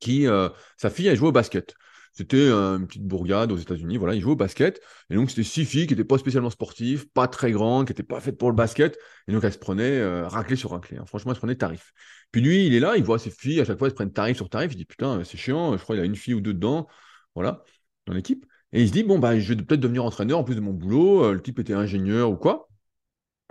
[0.00, 1.74] qui, euh, sa fille, a joué au basket.
[2.16, 4.80] C'était une petite bourgade aux États-Unis, voilà, il jouait au basket.
[5.10, 8.04] Et donc, c'était six filles qui n'étaient pas spécialement sportives, pas très grandes, qui n'étaient
[8.04, 8.96] pas faites pour le basket.
[9.26, 10.96] Et donc, elles se prenaient euh, sur raclée.
[10.96, 11.06] Hein.
[11.06, 11.92] Franchement, elles se prenaient tarif.
[12.30, 14.12] Puis lui, il est là, il voit ses filles, à chaque fois, elles se prennent
[14.12, 14.70] tarif sur tarif.
[14.72, 16.86] Il dit, putain, c'est chiant, je crois qu'il a une fille ou deux dedans,
[17.34, 17.64] voilà,
[18.06, 18.46] dans l'équipe.
[18.72, 20.72] Et il se dit, bon, bah, je vais peut-être devenir entraîneur en plus de mon
[20.72, 21.24] boulot.
[21.24, 22.68] Euh, le type était ingénieur ou quoi.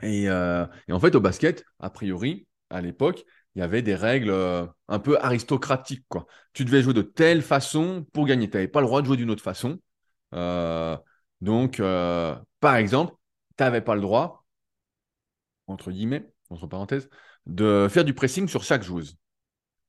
[0.01, 4.65] Et en fait, au basket, a priori, à l'époque, il y avait des règles euh,
[4.87, 6.05] un peu aristocratiques.
[6.53, 8.49] Tu devais jouer de telle façon pour gagner.
[8.49, 9.79] Tu n'avais pas le droit de jouer d'une autre façon.
[10.33, 10.97] Euh,
[11.41, 13.13] donc, euh, par exemple,
[13.57, 14.45] tu n'avais pas le droit,
[15.67, 17.09] entre guillemets, entre parenthèses,
[17.45, 19.17] de faire du pressing sur chaque joueuse.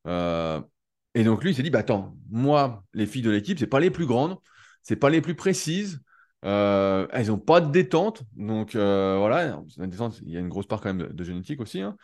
[0.06, 3.80] et donc, lui, il s'est dit, bah, attends, moi, les filles de l'équipe, ce pas
[3.80, 4.36] les plus grandes,
[4.82, 6.02] c'est pas les plus précises.
[6.42, 8.24] elles n'ont pas de détente.
[8.36, 11.80] Donc, voilà, il y a une grosse part quand même de, génétique aussi.
[11.80, 11.96] Hein.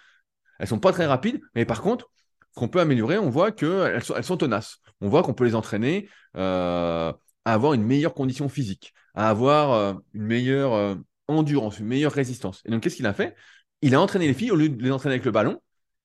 [0.61, 2.11] Elles sont pas très rapides, mais par contre,
[2.55, 4.79] qu'on peut améliorer, on voit qu'elles sont, tenaces.
[5.01, 7.13] On voit qu'on peut les entraîner euh,
[7.45, 10.95] à avoir une meilleure condition physique, à avoir euh, une meilleure euh,
[11.29, 12.61] endurance, une meilleure résistance.
[12.67, 13.35] Et donc, qu'est-ce qu'il a fait?
[13.81, 15.61] Il a entraîné les filles, au lieu de les entraîner avec le ballon,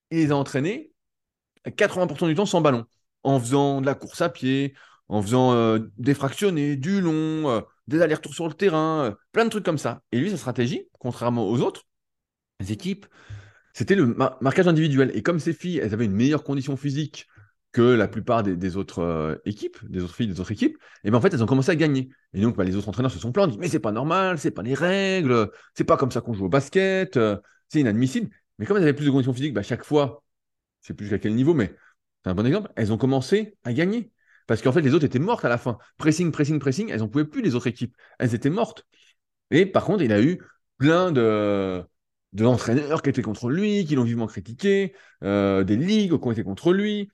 [0.09, 0.91] il les a entraînées
[1.65, 2.85] 80% du temps sans ballon,
[3.23, 4.73] en faisant de la course à pied,
[5.09, 9.77] en faisant des fractionnés, du long, des allers-retours sur le terrain, plein de trucs comme
[9.77, 10.01] ça.
[10.11, 11.83] Et lui, sa stratégie, contrairement aux autres
[12.69, 13.07] équipes,
[13.75, 14.05] c'était le
[14.39, 15.11] marquage individuel.
[15.15, 17.27] Et comme ces filles, elles avaient une meilleure condition physique
[17.73, 21.19] que la plupart des, autres euh, équipes, des autres filles des autres équipes, et bien
[21.19, 22.09] en fait, elles ont commencé à gagner.
[22.33, 24.51] Et donc, bah, les autres entraîneurs se sont plaints, disent, mais c'est pas normal, c'est
[24.51, 27.35] pas les règles, c'est pas comme ça qu'on joue au basket, euh,
[27.67, 28.29] c'est inadmissible.
[28.59, 30.23] Mais comme elles avaient plus de conditions physiques, bah, chaque fois,
[30.81, 31.75] je sais plus jusqu'à quel niveau, mais
[32.23, 34.09] c'est un bon exemple, elles ont commencé à gagner.
[34.47, 35.77] Parce qu'en fait, les autres étaient mortes à la fin.
[35.97, 37.93] Pressing, pressing, pressing, elles n'en pouvaient plus, les autres équipes.
[38.19, 38.85] Elles étaient mortes.
[39.51, 40.41] Et par contre, il a eu
[40.77, 41.83] plein de,
[42.35, 44.93] de qui étaient contre lui, qui l'ont vivement critiqué,
[45.23, 47.09] euh, des ligues qui ont été contre lui,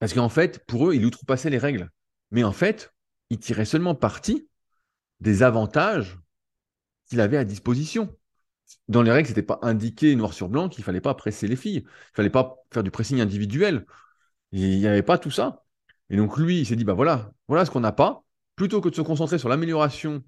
[0.00, 1.90] parce qu'en fait, pour eux, il outrepassait les règles.
[2.32, 2.92] Mais en fait,
[3.30, 4.48] il tirait seulement parti
[5.20, 6.18] des avantages
[7.08, 8.16] qu'il avait à disposition.
[8.88, 11.46] Dans les règles, ce n'était pas indiqué noir sur blanc qu'il ne fallait pas presser
[11.46, 11.84] les filles.
[11.84, 13.86] Il ne fallait pas faire du pressing individuel.
[14.50, 15.64] Il n'y avait pas tout ça.
[16.10, 18.24] Et donc lui, il s'est dit, bah voilà, voilà ce qu'on n'a pas.
[18.56, 20.24] Plutôt que de se concentrer sur l'amélioration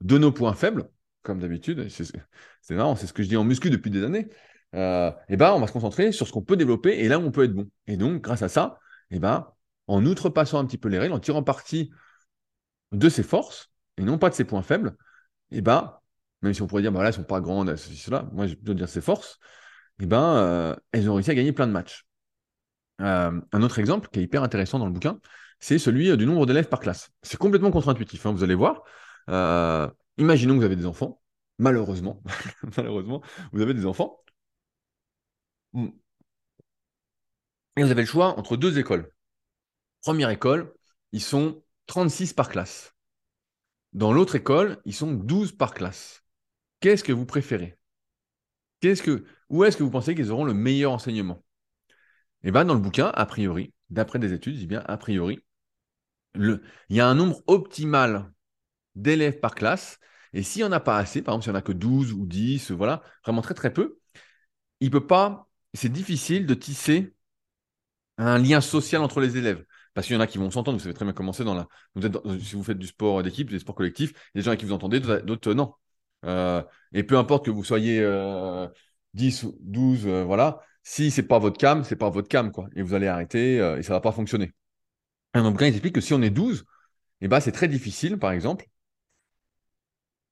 [0.00, 0.88] de nos points faibles,
[1.24, 4.28] comme d'habitude, c'est marrant, c'est ce que je dis en muscu depuis des années,
[4.74, 7.22] euh, et ben on va se concentrer sur ce qu'on peut développer et là où
[7.22, 7.68] on peut être bon.
[7.86, 8.78] Et donc, grâce à ça,
[9.10, 9.48] et eh ben,
[9.86, 11.90] en outrepassant un petit peu les règles, en tirant parti
[12.92, 14.96] de ses forces et non pas de ses points faibles,
[15.50, 15.98] et eh ben,
[16.42, 18.88] même si on pourrait dire, bah là, sont pas grandes, cela, moi, je dois dire
[18.88, 19.38] ses forces,
[20.00, 22.06] et eh ben, euh, elles ont réussi à gagner plein de matchs.
[23.00, 25.18] Euh, un autre exemple qui est hyper intéressant dans le bouquin,
[25.60, 27.10] c'est celui du nombre d'élèves par classe.
[27.22, 28.82] C'est complètement contre-intuitif, hein, vous allez voir.
[30.18, 31.20] Imaginons que vous avez des enfants,
[31.58, 32.22] malheureusement,
[32.76, 33.22] malheureusement,
[33.52, 34.20] vous avez des enfants.
[35.72, 35.90] Hmm.
[37.76, 39.10] Et vous avez le choix entre deux écoles.
[40.02, 40.74] Première école,
[41.12, 42.94] ils sont 36 par classe.
[43.92, 46.24] Dans l'autre école, ils sont 12 par classe.
[46.80, 47.78] Qu'est-ce que vous préférez?
[48.80, 51.44] Qu'est-ce que, Où est-ce que vous pensez qu'ils auront le meilleur enseignement?
[52.42, 55.40] Eh bien, dans le bouquin, a priori, d'après des études, je bien a priori,
[56.34, 58.33] il y a un nombre optimal
[58.94, 59.98] d'élèves par classe.
[60.32, 62.12] Et s'il n'y en a pas assez, par exemple, s'il n'y en a que 12
[62.12, 63.98] ou 10, voilà, vraiment très très peu,
[64.80, 67.14] il peut pas, c'est difficile de tisser
[68.18, 69.64] un lien social entre les élèves.
[69.94, 71.54] Parce qu'il y en a qui vont s'entendre, vous savez très bien comment c'est dans
[71.54, 71.68] la.
[72.40, 74.72] Si vous faites du sport d'équipe, des sports collectifs, il des gens avec qui vous
[74.72, 75.74] entendez, d'autres non.
[76.24, 78.02] Euh, et peu importe que vous soyez
[79.14, 82.68] 10 ou 12, voilà, si c'est pas votre cam, c'est pas votre cam, quoi.
[82.76, 84.52] Et vous allez arrêter euh, et ça va pas fonctionner.
[85.34, 86.60] Et le bouquin, il explique que si on est 12,
[87.20, 88.66] et eh ben, c'est très difficile, par exemple,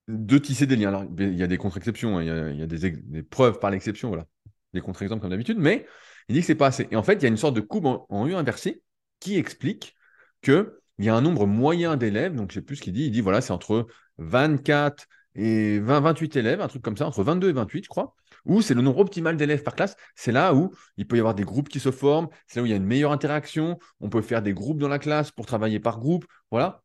[0.09, 1.09] de tisser des liens.
[1.19, 4.27] Il y a des contre-exceptions, hein, il y a, des, preuves par l'exception, voilà.
[4.73, 5.87] Des contre-exemples comme d'habitude, mais
[6.29, 6.88] il dit que c'est pas assez.
[6.91, 8.83] Et en fait, il y a une sorte de courbe en, U inversé
[9.21, 9.95] qui explique
[10.43, 10.67] qu'il
[10.99, 13.21] y a un nombre moyen d'élèves, donc je sais plus ce qu'il dit, il dit
[13.21, 13.87] voilà, c'est entre
[14.19, 18.15] 24 et 20, 28 élèves, un truc comme ça, entre 22 et 28, je crois,
[18.45, 19.97] où c'est le nombre optimal d'élèves par classe.
[20.15, 22.67] C'est là où il peut y avoir des groupes qui se forment, c'est là où
[22.67, 25.47] il y a une meilleure interaction, on peut faire des groupes dans la classe pour
[25.47, 26.83] travailler par groupe, voilà.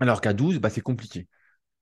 [0.00, 1.28] Alors qu'à 12, bah, c'est compliqué.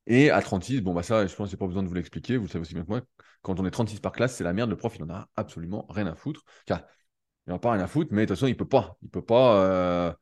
[0.07, 2.45] Et à 36, bon, bah ça, je pense que pas besoin de vous l'expliquer, vous
[2.45, 3.01] le savez aussi bien que moi,
[3.43, 5.87] quand on est 36 par classe, c'est la merde, le prof, il en a absolument
[5.89, 6.43] rien à foutre.
[6.69, 6.77] Il
[7.49, 8.97] n'en a pas rien à foutre, mais de toute façon, il peut pas.
[9.03, 9.63] Il peut pas.
[9.65, 10.13] Euh,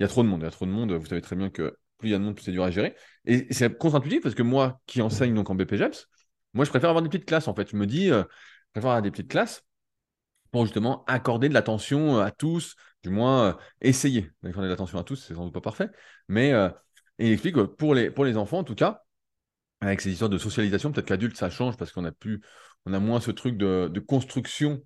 [0.00, 1.36] il y a trop de monde, il y a trop de monde, vous savez très
[1.36, 2.96] bien que plus il y a de monde, plus c'est dur à gérer.
[3.26, 6.08] Et c'est contre-intuitif parce que moi, qui enseigne donc en BPGEPS,
[6.54, 7.70] moi, je préfère avoir des petites classes, en fait.
[7.70, 9.62] Je me dis, euh, je préfère avoir des petites classes
[10.50, 15.04] pour justement accorder de l'attention à tous, du moins euh, essayer d'accorder de l'attention à
[15.04, 15.90] tous, c'est sans doute pas parfait,
[16.28, 16.52] mais
[17.18, 19.03] il explique que pour les, pour les enfants, en tout cas,
[19.86, 20.92] avec ces histoires de socialisation.
[20.92, 22.40] Peut-être qu'adulte, ça change parce qu'on a plus,
[22.86, 24.82] on a moins ce truc de, construction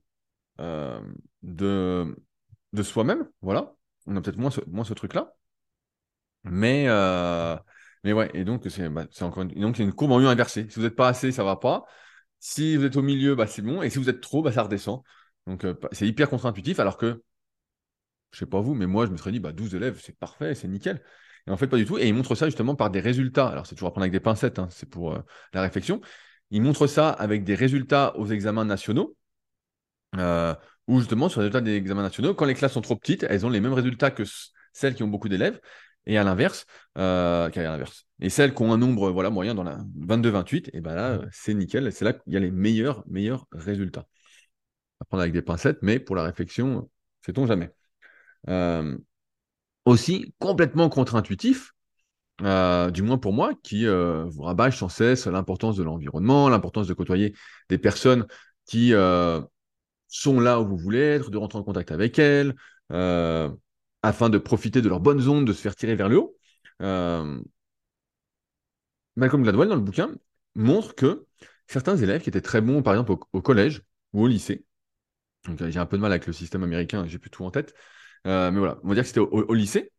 [0.60, 1.00] euh,
[1.42, 2.14] de,
[2.82, 3.28] soi-même.
[3.42, 3.74] Voilà.
[4.06, 5.34] On a peut-être moins ce, moins ce truc-là.
[6.44, 7.56] Mais, euh,
[8.04, 10.66] mais ouais, et donc c'est bah, encore une, donc, une courbe en U inversée.
[10.70, 11.84] Si vous n'êtes pas assez, ça va pas.
[12.40, 13.82] Si vous êtes au milieu, bah, c'est bon.
[13.82, 15.02] Et si vous êtes trop, bah, ça redescend.
[15.46, 17.22] Donc euh, c'est hyper contre-intuitif, alors que,
[18.32, 20.54] je sais pas vous, mais moi, je me serais dit, bah, 12 élèves, c'est parfait,
[20.54, 21.02] c'est nickel.
[21.48, 21.98] Et en fait, pas du tout.
[21.98, 23.48] Et il montre ça justement par des résultats.
[23.48, 25.18] Alors, c'est toujours à prendre avec des pincettes, hein, c'est pour euh,
[25.54, 26.00] la réflexion.
[26.50, 29.16] Il montre ça avec des résultats aux examens nationaux,
[30.16, 30.54] euh,
[30.86, 33.46] ou justement sur les résultats des examens nationaux, quand les classes sont trop petites, elles
[33.46, 34.24] ont les mêmes résultats que
[34.72, 35.60] celles qui ont beaucoup d'élèves,
[36.06, 36.66] et à l'inverse,
[36.98, 38.06] euh, l'inverse.
[38.20, 41.54] Et celles qui ont un nombre voilà, moyen dans la 22-28, et ben là, c'est
[41.54, 44.06] nickel, c'est là qu'il y a les meilleurs, meilleurs résultats.
[45.00, 46.90] À prendre avec des pincettes, mais pour la réflexion,
[47.24, 47.70] sait-on jamais.
[48.48, 48.96] Euh,
[49.88, 51.72] aussi complètement contre-intuitif,
[52.42, 56.86] euh, du moins pour moi, qui euh, vous rabâche sans cesse l'importance de l'environnement, l'importance
[56.86, 57.34] de côtoyer
[57.68, 58.26] des personnes
[58.66, 59.40] qui euh,
[60.08, 62.54] sont là où vous voulez être, de rentrer en contact avec elles,
[64.02, 66.36] afin de profiter de leurs bonnes ondes, de se faire tirer vers le haut.
[69.16, 70.10] Malcolm Gladwell, dans le bouquin,
[70.54, 71.26] montre que
[71.66, 74.64] certains élèves qui étaient très bons, par exemple, au, collège ou au lycée,
[75.46, 77.74] donc j'ai un peu de mal avec le système américain, j'ai plus tout en tête,
[78.24, 79.92] mais voilà, on va dire que c'était au, lycée,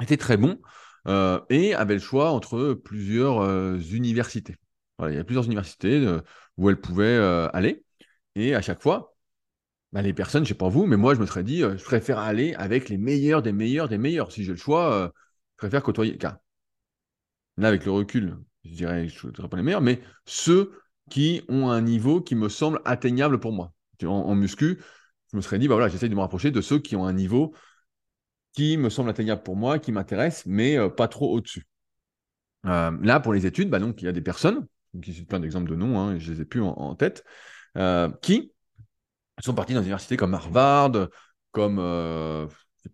[0.00, 0.60] était très bon
[1.06, 4.56] euh, et avait le choix entre plusieurs euh, universités.
[5.00, 6.04] Il y a plusieurs universités
[6.56, 7.18] où elle pouvait
[7.52, 7.84] aller.
[8.34, 9.16] Et à chaque fois,
[9.92, 11.84] bah, les personnes, je sais pas vous, mais moi, je me serais dit, euh, je
[11.84, 14.32] préfère aller avec les meilleurs des meilleurs des meilleurs.
[14.32, 15.08] Si j'ai le choix, euh,
[15.52, 16.18] je préfère côtoyer.
[16.18, 16.38] Car
[17.56, 20.72] là, avec le recul, je dirais, je ne pas les meilleurs, mais ceux
[21.10, 23.72] qui ont un niveau qui me semble atteignable pour moi.
[24.04, 24.78] En, muscu,
[25.30, 27.12] je me serais dit, bah voilà, j'essaie de me rapprocher de ceux qui ont un
[27.12, 27.54] niveau
[28.52, 31.66] qui me semble atteignable pour moi, qui m'intéresse, mais euh, pas trop au-dessus.
[32.64, 34.66] là, pour les études, bah, donc, il y a des personnes,
[35.02, 37.24] qui sont plein d'exemples de noms, hein, je les ai plus en, tête,
[38.22, 38.52] qui
[39.40, 41.08] sont partis dans des universités comme Harvard,
[41.52, 42.46] comme euh,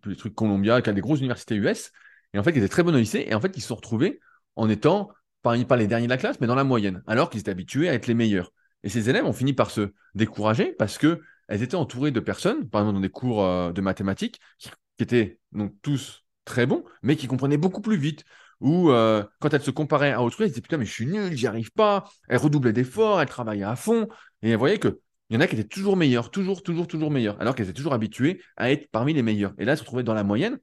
[0.05, 1.91] les trucs Columbia, qui a des grosses universités US.
[2.33, 3.25] Et en fait, ils étaient très bons au lycée.
[3.27, 4.19] Et en fait, ils se sont retrouvés
[4.55, 5.09] en étant
[5.41, 7.89] parmi pas les derniers de la classe, mais dans la moyenne, alors qu'ils étaient habitués
[7.89, 8.51] à être les meilleurs.
[8.83, 12.69] Et ces élèves ont fini par se décourager parce que elles étaient entourées de personnes,
[12.69, 17.15] par exemple dans des cours euh, de mathématiques, qui, étaient donc tous très bons, mais
[17.15, 18.23] qui comprenaient beaucoup plus vite.
[18.61, 21.35] Ou euh, quand elles se comparaient à autrui, elles disaient putain mais je suis nul,
[21.35, 22.05] j'y arrive pas.
[22.29, 24.07] Elles redoublaient d'efforts, elles travaillaient à fond.
[24.41, 27.09] Et elles voyaient que il y en a qui étaient toujours meilleurs, toujours, toujours, toujours
[27.09, 29.53] meilleurs, alors qu'elles étaient toujours habituées à être parmi les meilleurs.
[29.57, 30.59] Et là, elles se retrouvaient dans la moyenne,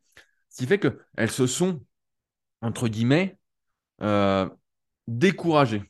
[0.51, 1.83] ce qui fait qu'elles se sont,
[2.61, 3.39] entre guillemets,
[4.03, 4.49] euh,
[5.09, 5.83] découragées.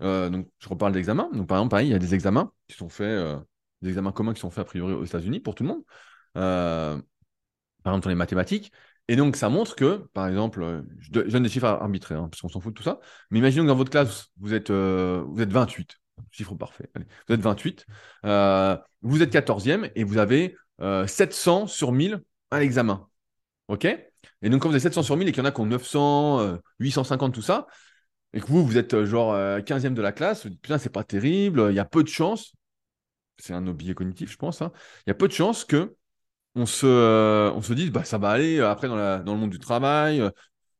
[0.00, 1.30] Donc, je reparle d'examens.
[1.32, 3.38] Donc, par exemple, il y a des examens qui sont faits,
[3.84, 5.82] des examens communs qui sont faits a priori aux États-Unis pour tout le monde.
[6.34, 8.72] par exemple, dans les mathématiques.
[9.08, 12.48] Et donc, ça montre que, par exemple, je donne des chiffres arbitraires, hein, parce qu'on
[12.48, 15.52] s'en fout de tout ça, mais imaginons que dans votre classe, vous êtes, vous êtes
[15.52, 15.98] 28.
[16.30, 16.90] Chiffre parfait.
[17.28, 17.86] Vous êtes 28.
[18.24, 23.08] Euh, vous êtes 14e et vous avez 700 euh, sur 1000 à l'examen.
[23.68, 23.84] OK?
[23.84, 25.66] Et donc, quand vous avez 700 sur 1000 et qu'il y en a qui ont
[25.66, 27.66] 900, 850, euh, tout ça,
[28.32, 31.04] et que vous, vous êtes genre 15e de la classe, vous dites, putain, c'est pas
[31.04, 32.52] terrible, il y a peu de chances,
[33.38, 34.72] c'est un biais cognitif, je pense, hein,
[35.06, 35.96] il y a peu de chances que
[36.54, 39.50] on se, on se dise, bah, ça va aller après dans, la, dans le monde
[39.50, 40.22] du travail,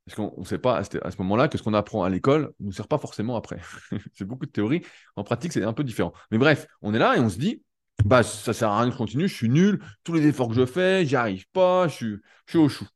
[0.07, 2.67] parce qu'on ne sait pas à ce moment-là que ce qu'on apprend à l'école ne
[2.67, 3.59] nous sert pas forcément après.
[4.13, 4.83] c'est beaucoup de théorie.
[5.17, 6.13] En pratique, c'est un peu différent.
[6.31, 7.63] Mais bref, on est là et on se dit,
[8.05, 10.67] bah, ça sert à rien de continuer, je suis nul, tous les efforts que je
[10.67, 12.87] fais, j'y arrive pas, je suis, je suis au chou.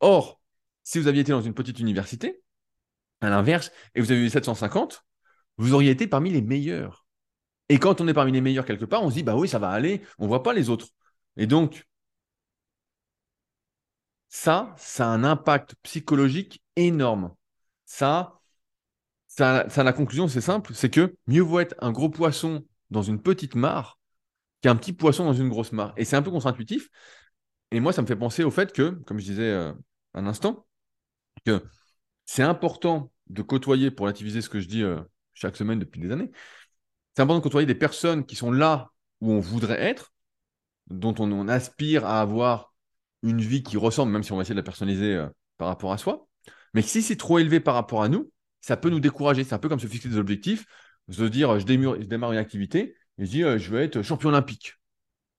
[0.00, 0.40] Or,
[0.84, 2.42] si vous aviez été dans une petite université,
[3.20, 5.04] à l'inverse, et vous avez eu 750,
[5.58, 7.01] vous auriez été parmi les meilleurs.
[7.68, 9.58] Et quand on est parmi les meilleurs quelque part, on se dit, bah oui, ça
[9.58, 10.88] va aller, on ne voit pas les autres.
[11.36, 11.86] Et donc,
[14.28, 17.34] ça, ça a un impact psychologique énorme.
[17.84, 18.40] Ça,
[19.26, 23.20] ça, la conclusion, c'est simple, c'est que mieux vaut être un gros poisson dans une
[23.20, 23.98] petite mare
[24.60, 25.94] qu'un petit poisson dans une grosse mare.
[25.96, 26.88] Et c'est un peu contre-intuitif.
[27.70, 29.72] Et moi, ça me fait penser au fait que, comme je disais euh,
[30.14, 30.66] un instant,
[31.46, 31.62] que
[32.26, 35.00] c'est important de côtoyer, pour relativiser ce que je dis euh,
[35.34, 36.30] chaque semaine depuis des années,
[37.14, 40.12] c'est important de côtoyer des personnes qui sont là où on voudrait être,
[40.88, 42.72] dont on aspire à avoir
[43.22, 45.92] une vie qui ressemble, même si on va essayer de la personnaliser euh, par rapport
[45.92, 46.26] à soi.
[46.74, 49.44] Mais si c'est trop élevé par rapport à nous, ça peut nous décourager.
[49.44, 50.64] C'est un peu comme se fixer des objectifs,
[51.10, 54.30] se dire je, je démarre une activité et je dis euh, je veux être champion
[54.30, 54.74] olympique.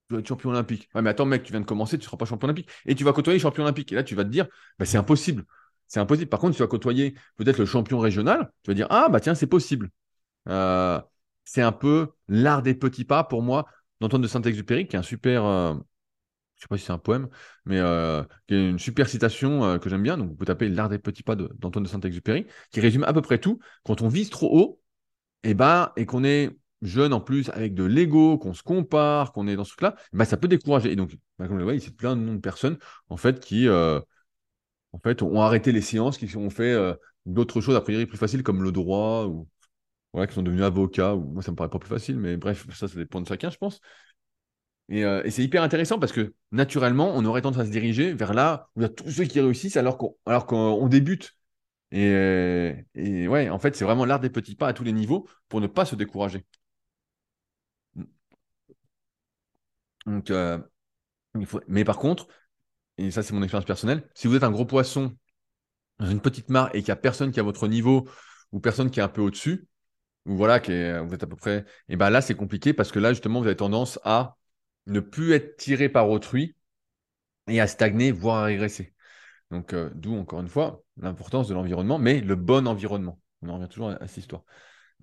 [0.09, 0.89] Je veux être champion olympique.
[0.95, 2.69] Mais attends, mec, tu viens de commencer, tu ne seras pas champion olympique.
[2.86, 3.91] Et tu vas côtoyer champion olympique.
[3.91, 4.47] Et là, tu vas te dire
[4.79, 5.45] bah, c'est impossible.
[5.88, 6.29] C'est impossible.
[6.29, 9.36] Par contre, tu vas côtoyer peut-être le champion régional, tu vas dire ah, bah tiens,
[9.36, 9.89] c'est possible.
[10.49, 10.99] Euh,
[11.45, 13.65] c'est un peu l'art des petits pas pour moi
[13.99, 15.43] d'Antoine de Saint-Exupéry, qui est un super,
[16.56, 17.27] je sais pas si c'est un poème,
[17.65, 20.17] mais euh, qui est une super citation euh, que j'aime bien.
[20.17, 23.21] Donc, vous pouvez taper L'art des petits pas d'Antoine de, Saint-Exupéry, qui résume à peu
[23.21, 23.60] près tout.
[23.84, 24.82] Quand on vise trop haut,
[25.43, 26.51] et, eh ben, et qu'on est
[26.82, 30.17] jeune en plus, avec de l'ego, qu'on se compare, qu'on est dans ce truc-là, eh
[30.17, 30.91] ben, ça peut décourager.
[30.91, 32.77] Et donc, bah, comme je le vois, il y a plein de personnes
[33.10, 33.99] en fait, qui euh,
[34.93, 36.75] en fait, ont arrêté les séances, qui ont fait
[37.25, 39.47] d'autres choses a priori plus faciles, comme le droit, ou
[40.13, 41.15] voilà, qui sont devenus avocats.
[41.15, 41.23] Ou...
[41.34, 43.58] Moi, ça me paraît pas plus facile, mais bref, ça, ça dépend de chacun, je
[43.58, 43.82] pense.
[44.91, 48.34] Euh, et, c'est hyper intéressant parce que naturellement, on aurait tendance à se diriger vers
[48.34, 51.36] là où il y a tous ceux qui réussissent alors qu'on alors qu'on débute.
[51.91, 55.28] Et, et, ouais, en fait, c'est vraiment l'art des petits pas à tous les niveaux
[55.49, 56.45] pour ne pas se décourager.
[60.06, 60.60] Donc, euh.
[61.67, 62.28] Mais par contre,
[62.97, 65.17] et ça c'est mon expérience personnelle, si vous êtes un gros poisson
[65.99, 68.08] dans une petite mare et qu'il n'y a personne qui est à votre niveau
[68.52, 69.67] ou personne qui est un peu au-dessus,
[70.25, 70.59] voilà,
[71.03, 73.47] vous êtes à peu près, et ben là c'est compliqué parce que là justement vous
[73.47, 74.38] avez tendance à
[74.88, 76.55] ne plus être tiré par autrui
[77.47, 78.93] et à stagner, voire à régresser.
[79.51, 83.19] Donc, euh, d'où encore une fois l'importance de l'environnement, mais le bon environnement.
[83.41, 84.43] On en revient toujours à, cette histoire.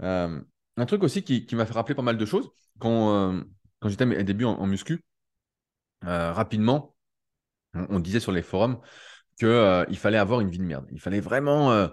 [0.02, 0.40] Euh,
[0.76, 3.42] un truc aussi qui, m'a fait rappeler pas mal de choses, quand, euh,
[3.86, 5.04] j'étais à mes débuts en, muscu,
[6.02, 6.96] rapidement,
[7.74, 8.80] on, disait sur les forums
[9.38, 10.86] qu'il fallait avoir une vie de merde.
[10.90, 11.88] Il fallait vraiment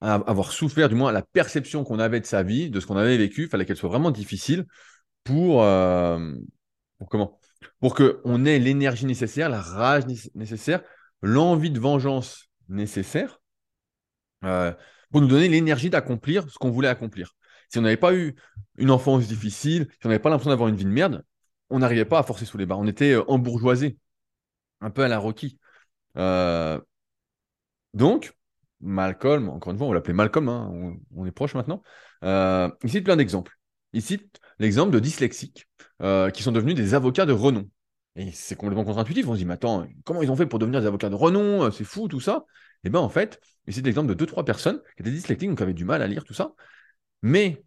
[0.00, 3.16] avoir souffert, du moins la perception qu'on avait de sa vie, de ce qu'on avait
[3.16, 4.66] vécu, il fallait qu'elle soit vraiment difficile
[5.24, 5.64] pour,
[6.98, 7.38] pour comment?
[7.80, 10.82] Pour qu'on ait l'énergie nécessaire, la rage nécessaire,
[11.22, 13.40] l'envie de vengeance nécessaire,
[14.44, 14.72] euh,
[15.10, 17.34] pour nous donner l'énergie d'accomplir ce qu'on voulait accomplir.
[17.68, 18.34] Si on n'avait pas eu
[18.76, 21.24] une enfance difficile, si on n'avait pas l'impression d'avoir une vie de merde,
[21.70, 22.78] on n'arrivait pas à forcer sous les barres.
[22.78, 23.98] On était euh, embourgeoisé,
[24.80, 25.58] un peu à la Rocky.
[26.16, 26.80] Euh,
[27.94, 28.32] donc,
[28.80, 30.70] Malcolm, encore une fois, on l'appelait Malcolm, hein,
[31.14, 31.82] on, est proche maintenant.
[32.24, 33.58] Euh, il cite plein d'exemples.
[33.92, 35.68] Il cite l'exemple de dyslexiques
[36.32, 37.68] qui sont devenus des avocats de renom.
[38.14, 39.28] Et c'est complètement contre-intuitif.
[39.28, 41.70] On se dit, mais attends, comment ils ont fait pour devenir des avocats de renom
[41.70, 42.44] C'est fou, tout ça.
[42.84, 45.58] Et bien, en fait, il cite l'exemple de deux, trois personnes qui étaient dyslexiques, donc
[45.58, 46.52] qui avaient du mal à lire, tout ça.
[47.22, 47.64] Mais,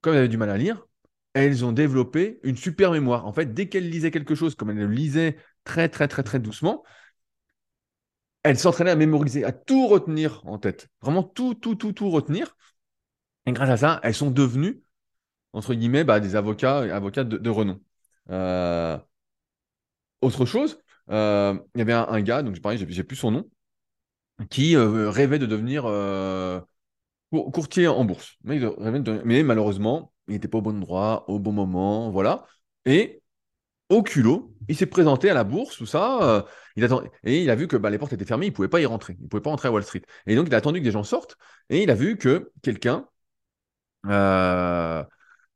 [0.00, 0.86] comme elles avaient du mal à lire,
[1.34, 3.26] elles ont développé une super mémoire.
[3.26, 6.40] En fait, dès qu'elles lisaient quelque chose, comme elles le lisaient très, très, très, très
[6.40, 6.84] doucement,
[8.42, 10.88] elles s'entraînaient à mémoriser, à tout retenir en tête.
[11.02, 12.56] Vraiment tout, tout, tout, tout retenir.
[13.46, 14.82] Et grâce à ça, elles sont devenues,
[15.52, 17.80] entre guillemets, bah, des avocats, avocats de, renom.
[18.30, 18.98] Euh,
[20.20, 23.50] autre chose, euh, il y avait un, gars, donc pareil, j'ai plus son nom,
[24.50, 25.84] qui euh, rêvait de devenir
[27.30, 28.36] courtier en bourse.
[28.44, 32.46] Mais, malheureusement, il n'était pas au bon endroit, au bon moment, voilà.
[32.84, 33.22] Et
[33.88, 36.46] au culot, il s'est présenté à la bourse, tout ça.
[36.82, 37.30] Euh, il.
[37.30, 38.86] Et il a vu que bah, les portes étaient fermées, il ne pouvait pas y
[38.86, 39.16] rentrer.
[39.18, 40.02] Il ne pouvait pas rentrer à Wall Street.
[40.26, 41.36] Et donc, il a attendu que des gens sortent.
[41.68, 43.06] Et il a vu que quelqu'un
[44.06, 45.04] euh,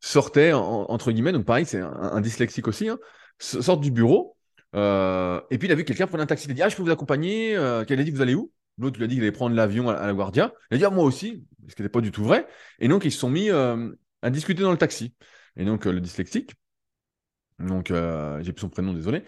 [0.00, 2.98] sortait, entre guillemets, donc pareil, c'est un, dyslexique aussi, hein,
[3.38, 4.36] sort du bureau.
[4.74, 6.46] Euh, et puis, il a vu quelqu'un prendre un taxi.
[6.46, 7.54] Il a dit Ah, je peux vous accompagner.
[7.86, 8.50] Qu'elle a dit Vous allez où?
[8.78, 10.52] L'autre lui a dit qu'il allait prendre l'avion à, la Guardia.
[10.70, 12.46] Il a dit ah, moi aussi, ce qui n'était pas du tout vrai.
[12.80, 13.90] Et donc, ils se sont mis euh,
[14.22, 15.14] à discuter dans le taxi.
[15.56, 16.54] Et donc, euh, le dyslexique,
[17.60, 19.22] donc euh, j'ai plus son prénom, désolé,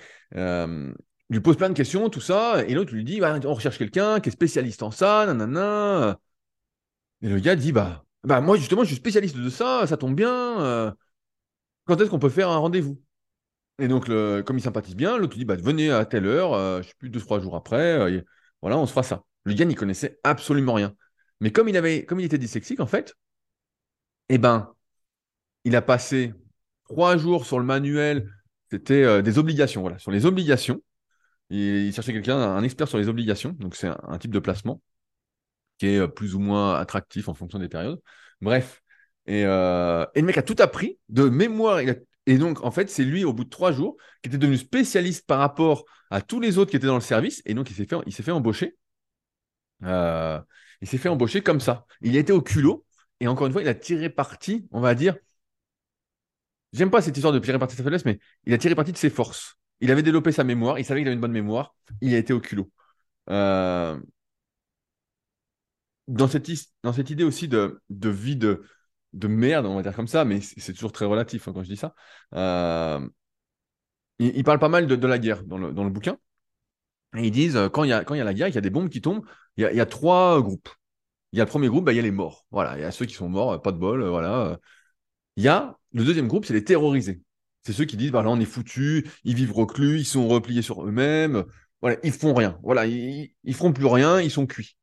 [1.30, 2.64] lui pose plein de questions, tout ça.
[2.66, 6.18] Et l'autre lui dit bah, on recherche quelqu'un qui est spécialiste en ça, nanana.
[7.22, 10.14] Et le gars dit bah, bah moi, justement, je suis spécialiste de ça, ça tombe
[10.14, 10.94] bien.
[11.84, 13.00] quand est-ce qu'on peut faire un rendez-vous?
[13.78, 16.78] Et donc, comme il sympathise bien, l'autre lui dit bah, venez à telle heure, je
[16.78, 18.24] ne sais plus, deux, trois jours après,
[18.62, 19.24] voilà, on se fera ça.
[19.44, 20.94] Le gars n'y connaissait absolument rien.
[21.40, 23.14] Mais comme il, avait, comme il était dyslexique, en fait,
[24.28, 24.74] eh ben,
[25.64, 26.34] il a passé
[26.88, 28.30] trois jours sur le manuel.
[28.70, 30.82] C'était euh, des obligations, voilà, sur les obligations.
[31.50, 33.52] Il, cherchait quelqu'un, un expert sur les obligations.
[33.58, 34.82] Donc, c'est un, type de placement
[35.78, 38.00] qui est euh, plus ou moins attractif en fonction des périodes.
[38.40, 38.82] Bref.
[39.26, 41.80] Et, euh, le mec a tout appris de mémoire.
[41.80, 45.26] et donc, en fait, c'est lui, au bout de trois jours, qui était devenu spécialiste
[45.26, 47.42] par rapport à tous les autres qui étaient dans le service.
[47.46, 48.76] Et donc, il s'est fait, il s'est fait embaucher.
[49.84, 50.40] Euh,
[50.80, 51.86] il s'est fait embaucher comme ça.
[52.00, 52.84] Il a été au culot
[53.20, 55.16] et encore une fois, il a tiré parti, on va dire.
[56.72, 58.92] J'aime pas cette histoire de tirer parti de sa faiblesse, mais il a tiré parti
[58.92, 59.56] de ses forces.
[59.80, 62.32] Il avait développé sa mémoire, il savait qu'il avait une bonne mémoire, il a été
[62.32, 62.70] au culot.
[63.30, 63.98] Euh,
[66.08, 68.62] dans, cette, idée aussi de, vie de,
[69.12, 71.68] de merde, on va dire comme ça, mais c'est toujours très relatif hein, quand je
[71.68, 71.94] dis ça.
[72.34, 73.06] Euh,
[74.18, 76.18] il, parle pas mal de, la guerre dans le, bouquin.
[77.14, 78.60] Ils disent, quand il y a, quand il y a la guerre, il y a
[78.60, 79.24] des bombes qui tombent,
[79.56, 80.68] il y a, trois groupes.
[81.32, 82.46] Il y a le premier groupe, bah, il y a les morts.
[82.50, 84.58] Voilà, il y a ceux qui sont morts, pas de bol, euh, voilà.
[85.36, 87.22] Il y a le deuxième groupe, c'est les terrorisés.
[87.66, 90.62] C'est ceux qui disent, bah là, on est foutus, ils vivent reclus, ils sont repliés
[90.62, 91.44] sur eux-mêmes,
[91.82, 92.58] voilà, ils font rien.
[92.62, 94.76] Voilà, ils, ils feront plus rien, ils sont cuits.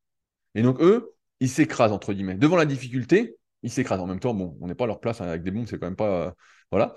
[0.54, 2.34] Et donc, eux, ils s'écrasent, entre guillemets.
[2.34, 4.00] Devant la difficulté, ils s'écrasent.
[4.00, 5.78] En même temps, bon, on n'est pas à leur place hein, avec des bombes, c'est
[5.78, 6.26] quand même pas.
[6.26, 6.30] Euh,
[6.70, 6.94] voilà.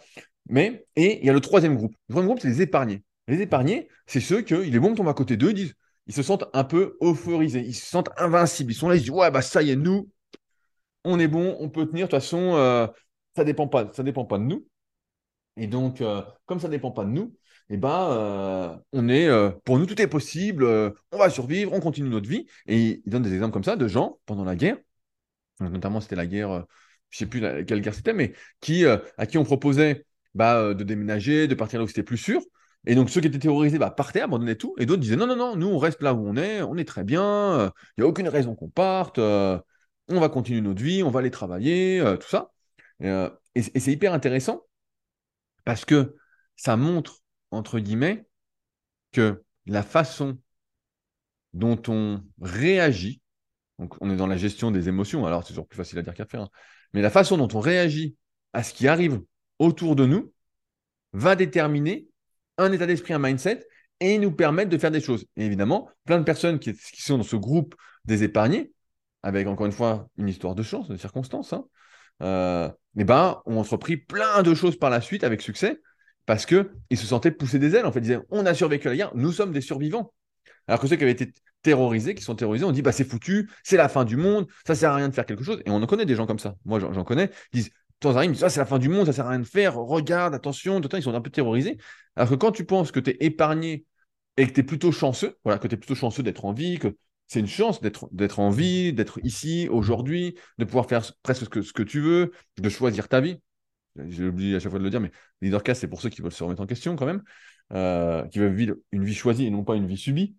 [0.49, 1.95] Mais, et il y a le troisième groupe.
[2.09, 3.01] Le troisième groupe, c'est les épargnés.
[3.29, 5.75] Les épargnés, c'est ceux que les bombes tombent à côté d'eux, ils disent
[6.07, 8.71] ils se sentent un peu euphorisés, ils se sentent invincibles.
[8.71, 10.09] Ils sont là, ils se disent Ouais, bah ça y est, nous,
[11.03, 12.07] on est bon, on peut tenir.
[12.07, 12.87] De toute façon, euh,
[13.35, 13.69] ça ne dépend,
[13.99, 14.65] dépend pas de nous.
[15.57, 17.35] Et donc, euh, comme ça ne dépend pas de nous,
[17.69, 19.29] eh ben, euh, on est,
[19.65, 20.65] pour nous, tout est possible,
[21.11, 22.47] on va survivre, on continue notre vie.
[22.67, 24.77] Et ils donnent des exemples comme ça de gens pendant la guerre,
[25.59, 26.65] notamment c'était la guerre,
[27.09, 30.83] je ne sais plus quelle guerre c'était, mais qui, à qui on proposait bah, de
[30.83, 32.41] déménager, de partir là où c'était plus sûr.
[32.87, 35.35] Et donc ceux qui étaient terrorisés bah, partaient, abandonnaient tout, et d'autres disaient non, non,
[35.35, 38.03] non, nous on reste là où on est, on est très bien, il euh, n'y
[38.05, 39.59] a aucune raison qu'on parte, euh,
[40.07, 42.51] on va continuer notre vie, on va aller travailler, euh, tout ça.
[43.01, 44.61] et, c'est hyper intéressant
[45.67, 46.15] parce que
[46.55, 47.19] ça montre,
[47.51, 48.25] entre guillemets,
[49.11, 50.37] que la façon
[51.51, 53.21] dont on réagit,
[53.77, 56.13] donc on est dans la gestion des émotions, alors c'est toujours plus facile à dire
[56.13, 56.49] qu'à faire, hein,
[56.93, 58.15] mais la façon dont on réagit
[58.53, 59.21] à ce qui arrive
[59.59, 60.31] autour de nous
[61.11, 62.07] va déterminer
[62.57, 63.67] un état d'esprit, un mindset,
[63.99, 65.25] et nous permettre de faire des choses.
[65.35, 67.75] Et évidemment, plein de personnes qui, sont dans ce groupe
[68.05, 68.71] des épargnés,
[69.21, 71.65] avec encore une fois une histoire de chance, de circonstances, hein,
[72.21, 75.81] euh, eh ben, ont entrepris plein de choses par la suite avec succès,
[76.25, 77.85] parce qu'ils se sentaient pousser des ailes.
[77.85, 80.13] En fait, ils disaient, on a survécu à la guerre, nous sommes des survivants.
[80.67, 81.31] Alors que ceux qui avaient été
[81.61, 84.75] terrorisés, qui sont terrorisés, on dit, bah, c'est foutu, c'est la fin du monde, ça
[84.75, 85.61] sert à rien de faire quelque chose.
[85.65, 86.55] Et on en connaît des gens comme ça.
[86.65, 87.29] Moi, j'en connais.
[87.53, 89.47] Ils disent, temps en temps, c'est la fin du monde, ça sert à rien de
[89.47, 91.77] faire, regarde, attention, ils sont un peu terrorisés.
[92.15, 93.85] Alors que quand tu penses que tu es épargné
[94.37, 96.77] et que tu es plutôt chanceux, voilà, que tu es plutôt chanceux d'être en vie,
[96.79, 96.95] que
[97.27, 101.61] c'est une chance d'être, en vie, d'être ici, aujourd'hui, de pouvoir faire presque ce que,
[101.61, 103.41] ce que tu veux, de choisir ta vie.
[104.07, 105.11] J'ai oublié à chaque fois de le dire, mais
[105.41, 107.23] Leadercast, c'est pour ceux qui veulent se remettre en question quand même,
[107.73, 110.35] euh, qui veulent vivre une vie choisie et non pas une vie subie.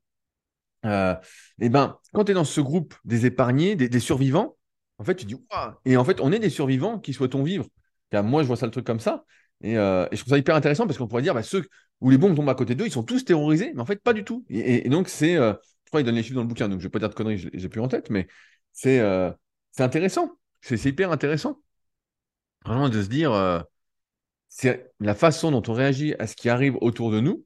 [0.86, 1.14] Euh,
[1.61, 4.57] et ben, quand tu es dans ce groupe des épargnés, des, survivants,
[4.99, 7.66] en fait, tu dis, waouh Et en fait, on est des survivants qui souhaitons vivre.
[8.12, 9.24] moi, je vois ça le truc comme ça.
[9.64, 11.64] Euh, et, je trouve ça hyper intéressant parce qu'on pourrait dire, bah, ceux
[12.01, 14.12] où les bombes tombent à côté d'eux, ils sont tous terrorisés, mais en fait, pas
[14.12, 14.45] du tout.
[14.49, 15.53] Et, donc, c'est, euh,
[15.89, 17.51] crois qu'il donne les chiffres dans le bouquin, donc je vais pas dire de conneries,
[17.53, 18.28] j'ai plus en tête, mais
[18.72, 19.30] c'est euh,
[19.78, 20.39] intéressant.
[20.61, 21.61] C'est hyper intéressant.
[22.64, 23.64] Vraiment de se dire,
[24.49, 27.45] c'est la façon dont on réagit à ce qui arrive autour de nous,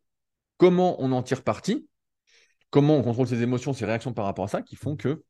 [0.56, 1.86] comment on en tire parti,
[2.70, 5.22] comment on contrôle ses émotions, ses réactions par rapport à ça, qui font que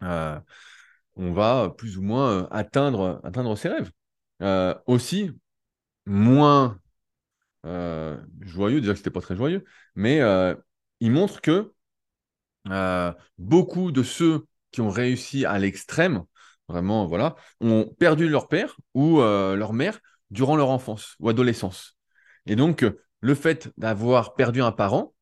[0.00, 3.90] on va plus ou moins atteindre, atteindre ses rêves.
[4.86, 5.30] aussi,
[6.06, 6.80] moins
[7.66, 9.64] euh, joyeux, déjà que c'était pas très joyeux,
[9.94, 10.54] mais euh,
[11.00, 11.72] il montre que
[12.70, 16.24] euh, beaucoup de ceux qui ont réussi à l'extrême,
[16.68, 20.00] vraiment, voilà, ont perdu leur père ou leur mère
[20.30, 21.96] durant leur enfance ou adolescence.
[22.46, 22.84] Et donc,
[23.20, 25.14] le fait d'avoir perdu un parent,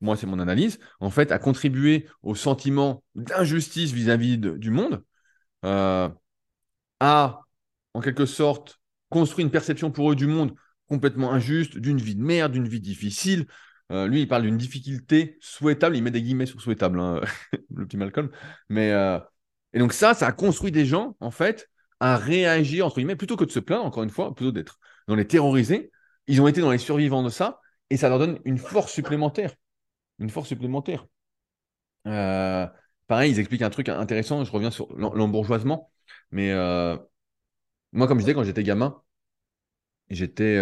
[0.00, 5.02] moi c'est mon analyse, en fait, a contribué au sentiment d'injustice vis-à-vis du monde,
[5.62, 7.42] a
[7.94, 10.54] en quelque sorte construit une perception pour eux du monde
[10.88, 13.46] complètement injuste, d'une vie de merde, d'une vie difficile.
[13.90, 15.96] Euh, lui, il parle d'une difficulté souhaitable.
[15.96, 17.20] Il met des guillemets sur souhaitable, hein,
[17.74, 18.30] le petit Malcolm.
[18.68, 19.18] Mais, euh,
[19.72, 21.68] Et donc ça, ça a construit des gens, en fait,
[22.00, 25.14] à réagir, entre guillemets, plutôt que de se plaindre, encore une fois, plutôt d'être dans
[25.14, 25.90] les terrorisés.
[26.26, 27.60] Ils ont été dans les survivants de ça,
[27.90, 29.54] et ça leur donne une force supplémentaire.
[30.18, 31.06] Une force supplémentaire.
[32.06, 32.66] Euh,
[33.06, 35.90] pareil, ils expliquent un truc intéressant, je reviens sur l'embourgeoisement.
[36.30, 36.52] Mais
[37.92, 39.02] moi, comme je disais, quand j'étais gamin,
[40.10, 40.58] j'étais.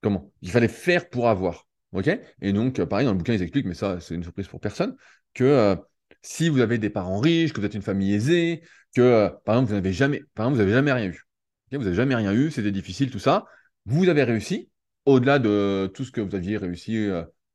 [0.00, 0.32] Comment?
[0.42, 1.65] Il fallait faire pour avoir.
[1.92, 2.10] OK?
[2.42, 4.60] Et donc, euh, pareil, dans le bouquin, ils expliquent, mais ça, c'est une surprise pour
[4.60, 4.96] personne,
[5.34, 5.76] que euh,
[6.22, 8.62] si vous avez des parents riches, que vous êtes une famille aisée,
[8.94, 11.22] que, par exemple, vous n'avez jamais, jamais rien eu.
[11.72, 13.46] vous n'avez jamais rien eu, c'était difficile, tout ça.
[13.84, 14.70] Vous avez réussi,
[15.04, 17.08] au-delà de tout ce que vous aviez réussi,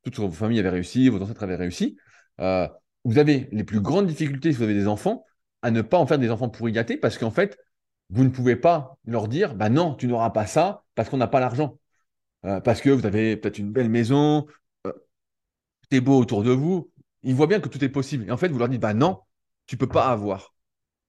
[0.04, 1.98] toute votre famille avait réussi, vos ancêtres avaient réussi.
[2.38, 5.26] vous avez les plus grandes difficultés, si vous avez des enfants,
[5.62, 7.58] à ne pas en faire des enfants pourri gâtés, parce qu'en fait,
[8.12, 11.28] vous ne pouvez pas leur dire, bah non, tu n'auras pas ça parce qu'on n'a
[11.28, 11.80] pas l'argent.
[12.46, 14.48] Euh, parce que vous avez peut-être une belle maison,
[14.88, 16.92] euh, beau autour de vous.
[17.24, 18.26] Ils voient bien que tout est possible.
[18.28, 19.20] Et en fait, vous leur dites, bah non,
[19.68, 20.56] tu peux pas avoir.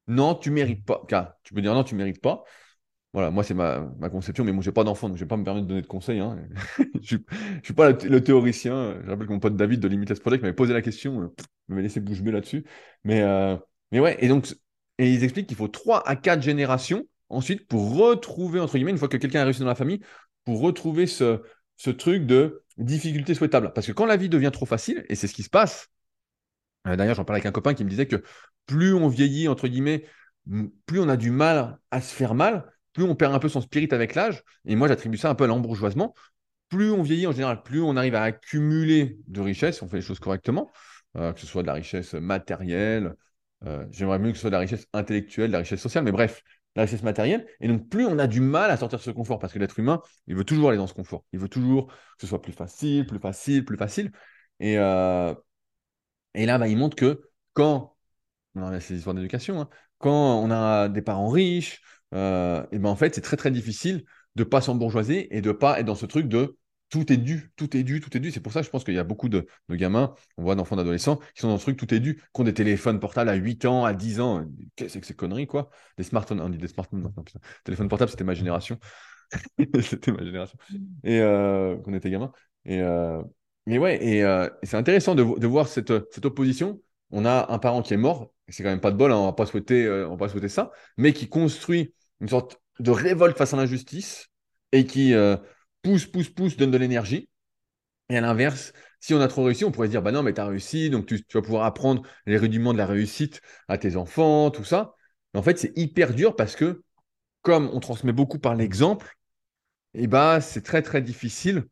[0.08, 1.02] Non, tu mérites pas.
[1.08, 2.44] Car tu peux dire non, tu mérites pas.
[3.12, 5.44] Voilà, moi, c'est ma, conception, mais moi, j'ai pas d'enfant, donc je vais pas me
[5.44, 6.20] permettre de donner de conseils.
[6.20, 6.38] Hein.
[7.02, 7.20] je, ne
[7.62, 9.00] suis pas le, théoricien.
[9.04, 11.34] Je rappelle que mon pote David de Limitless Project m'avait posé la question, euh,
[11.68, 12.64] m'avait laissé bouche là-dessus.
[13.04, 13.22] Mais,
[13.90, 14.54] mais ouais, et donc,
[14.98, 18.98] et ils expliquent qu'il faut 3 à 4 générations ensuite pour retrouver, entre guillemets, une
[18.98, 20.00] fois que quelqu'un a réussi dans la famille,
[20.44, 21.42] pour retrouver ce,
[21.98, 23.72] truc de difficulté souhaitable.
[23.74, 25.88] Parce que quand la vie devient trop facile, et c'est ce qui se passe,
[26.86, 28.22] euh, d'ailleurs j'en parlais avec un copain qui me disait que
[28.66, 30.04] plus on vieillit, entre guillemets,
[30.86, 33.60] plus on a du mal à se faire mal, plus on perd un peu son
[33.60, 34.42] spirit avec l'âge.
[34.64, 36.14] Et moi j'attribue ça un peu à l'embourgeoisement.
[36.68, 40.02] Plus on vieillit en général, plus on arrive à accumuler de richesses, on fait les
[40.02, 40.70] choses correctement,
[41.16, 43.14] euh, que ce soit de la richesse matérielle,
[43.66, 46.12] euh, j'aimerais mieux que ce soit de la richesse intellectuelle, de la richesse sociale, mais
[46.12, 46.42] bref,
[46.76, 47.46] la richesse matérielle.
[47.60, 49.78] Et donc, plus on a du mal à sortir de ce confort, parce que l'être
[49.78, 51.24] humain, il veut toujours aller dans ce confort.
[51.32, 54.12] Il veut toujours que ce soit plus facile, plus facile, plus facile.
[54.60, 55.34] Et, euh,
[56.34, 57.96] là, bah, il montre que quand,
[58.54, 59.68] on a ces histoires d'éducation, hein,
[59.98, 61.80] quand on a des parents riches,
[62.14, 64.04] euh, et ben c'est très très difficile
[64.34, 66.56] de pas s'embourgeoiser et de pas être dans ce truc de
[66.92, 68.30] tout est dû, tout est dû, tout est dû.
[68.30, 70.76] C'est pour ça que je pense qu'il y a beaucoup de, gamins, on voit d'enfants,
[70.76, 73.34] d'adolescents, qui sont dans ce truc tout est dû, qui ont des téléphones portables à
[73.34, 74.44] 8 ans, à 10 ans.
[74.76, 75.70] Qu'est-ce que c'est conneries, quoi?
[75.96, 77.40] Des smartphones, on dit des smartphones maintenant, putain.
[77.64, 78.78] Téléphone portable, c'était ma génération.
[79.82, 80.58] c'était ma génération.
[81.02, 82.30] Et euh, qu'on était gamin.
[82.66, 83.22] Et, euh,
[83.64, 86.78] mais ouais, et, euh, c'est intéressant de, voir cette, cette opposition.
[87.10, 89.24] On a un parent qui est mort, c'est quand même pas de bol, hein, on
[89.24, 93.38] va pas souhaiter, on va pas souhaiter ça, mais qui construit une sorte de révolte
[93.38, 94.28] face à l'injustice
[94.72, 95.14] et qui
[95.82, 97.28] pousse, pousse, pousse, donne de l'énergie.
[98.08, 100.34] Et à l'inverse, si on a trop réussi, on pourrait se dire, bah non, mais
[100.34, 103.96] tu as réussi, donc tu, vas pouvoir apprendre les rudiments de la réussite à tes
[103.96, 104.94] enfants, tout ça.
[105.34, 106.82] En fait, c'est hyper dur parce que,
[107.42, 109.16] comme on transmet beaucoup par l'exemple,
[109.94, 111.66] eh bah, c'est très, très difficile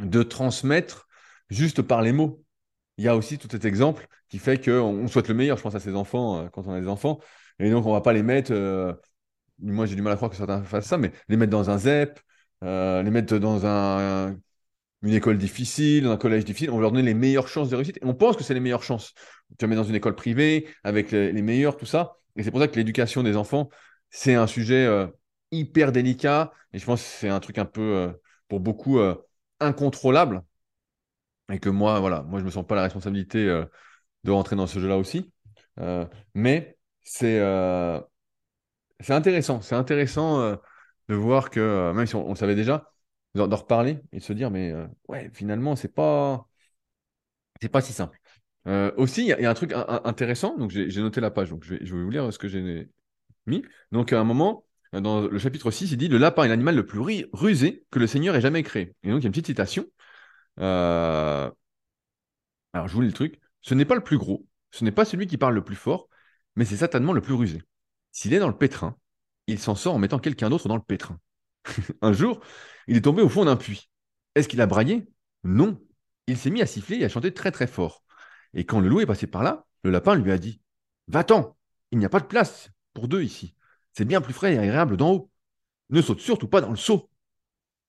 [0.00, 1.08] de transmettre
[1.50, 2.44] juste par les mots.
[2.98, 5.74] Il y a aussi tout cet exemple qui fait qu'on souhaite le meilleur, je pense,
[5.74, 7.20] à ses enfants euh, quand on a des enfants.
[7.58, 8.92] Et donc, on ne va pas les mettre, euh,
[9.58, 11.78] moi j'ai du mal à croire que certains fassent ça, mais les mettre dans un
[11.78, 12.20] ZEP,
[12.64, 14.36] euh, les mettre dans un,
[15.02, 17.76] une école difficile, dans un collège difficile, on va leur donner les meilleures chances de
[17.76, 17.98] réussite.
[17.98, 19.14] Et on pense que c'est les meilleures chances.
[19.58, 22.16] Tu vas mettre dans une école privée, avec les, meilleurs, tout ça.
[22.36, 23.68] Et c'est pour ça que l'éducation des enfants,
[24.10, 25.06] c'est un sujet euh,
[25.50, 26.52] hyper délicat.
[26.72, 28.12] Et je pense que c'est un truc un peu, euh,
[28.48, 28.98] pour beaucoup,
[29.60, 30.42] incontrôlable.
[31.52, 33.44] Et que moi, voilà, moi, je ne me sens pas la responsabilité
[34.24, 35.30] de rentrer dans ce jeu-là aussi.
[36.34, 37.40] Mais c'est
[39.00, 39.60] c'est intéressant.
[39.60, 40.56] C'est intéressant
[41.08, 42.92] de voir que, même si on, savait déjà,
[43.34, 44.72] d'en reparler et de se dire, mais
[45.08, 46.48] ouais, finalement, c'est pas,
[47.60, 48.18] c'est pas si simple.
[48.96, 50.56] aussi, il y, a un truc intéressant.
[50.58, 51.50] Donc, j'ai noté la page.
[51.50, 52.88] Donc, je vais, je vais vous lire ce que j'ai
[53.46, 53.64] mis.
[53.92, 56.86] Donc, à un moment, dans le chapitre 6, il dit Le lapin est l'animal le
[56.86, 57.00] plus
[57.32, 58.94] rusé que le Seigneur ait jamais créé.
[59.02, 59.86] Et donc, il y a une petite citation.
[60.56, 61.52] Alors,
[62.88, 63.40] je vous lis le truc.
[63.62, 66.08] Ce n'est pas le plus gros, ce n'est pas celui qui parle le plus fort,
[66.56, 67.62] mais c'est certainement le plus rusé.
[68.12, 68.96] S'il est dans le pétrin,
[69.46, 71.18] il s'en sort en mettant quelqu'un d'autre dans le pétrin.
[72.02, 72.40] un jour,
[72.86, 73.90] il est tombé au fond d'un puits.
[74.34, 75.06] Est-ce qu'il a braillé?
[75.44, 75.80] Non.
[76.26, 78.02] Il s'est mis à siffler et à chanter très très fort.
[78.54, 80.60] Et quand le loup est passé par là, le lapin lui a dit
[81.08, 81.56] Va-t'en,
[81.90, 83.54] il n'y a pas de place pour deux ici.
[83.92, 85.30] C'est bien plus frais et agréable d'en haut.
[85.90, 87.10] Ne saute surtout pas dans le seau.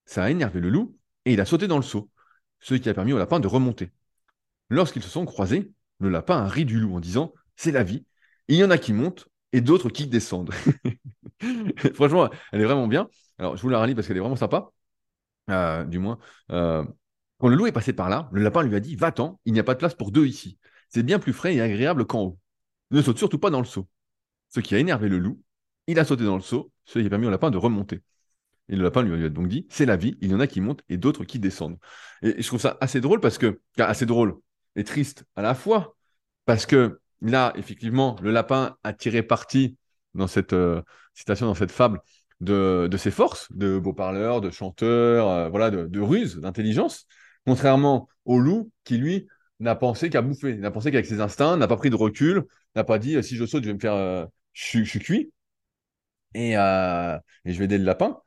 [0.05, 2.09] Ça a énervé le loup et il a sauté dans le seau,
[2.59, 3.91] ce qui a permis au lapin de remonter.
[4.69, 8.05] Lorsqu'ils se sont croisés, le lapin a ri du loup en disant C'est la vie.
[8.47, 10.53] Il y en a qui montent et d'autres qui descendent.
[11.93, 13.07] Franchement, elle est vraiment bien.
[13.37, 14.69] Alors, je vous la relis parce qu'elle est vraiment sympa.
[15.49, 16.19] Euh, du moins.
[16.51, 16.83] Euh,
[17.39, 19.59] quand le loup est passé par là, le lapin lui a dit Va-t'en, il n'y
[19.59, 20.59] a pas de place pour deux ici.
[20.89, 22.39] C'est bien plus frais et agréable qu'en haut.
[22.91, 23.87] Ne saute surtout pas dans le seau.
[24.49, 25.41] Ce qui a énervé le loup,
[25.87, 28.03] il a sauté dans le seau, ce qui a permis au lapin de remonter.
[28.67, 30.59] Et le lapin lui a donc dit C'est la vie, il y en a qui
[30.59, 31.77] montent et d'autres qui descendent.
[32.23, 34.35] Et je trouve ça assez drôle parce que, assez drôle
[34.75, 35.95] et triste à la fois,
[36.45, 39.77] parce que là, effectivement, le lapin a tiré parti
[40.13, 40.81] dans cette euh,
[41.13, 41.99] citation, dans cette fable,
[42.41, 47.05] de, ses forces, de beau parleur, de chanteur, euh, voilà, de, ruse, d'intelligence,
[47.45, 49.27] contrairement au loup qui, lui,
[49.59, 52.43] n'a pensé qu'à bouffer, n'a pensé qu'avec ses instincts, n'a pas pris de recul,
[52.75, 55.31] n'a pas dit si je saute, je vais me faire, euh, je, suis cuit,
[56.33, 58.19] et, je vais aider le lapin.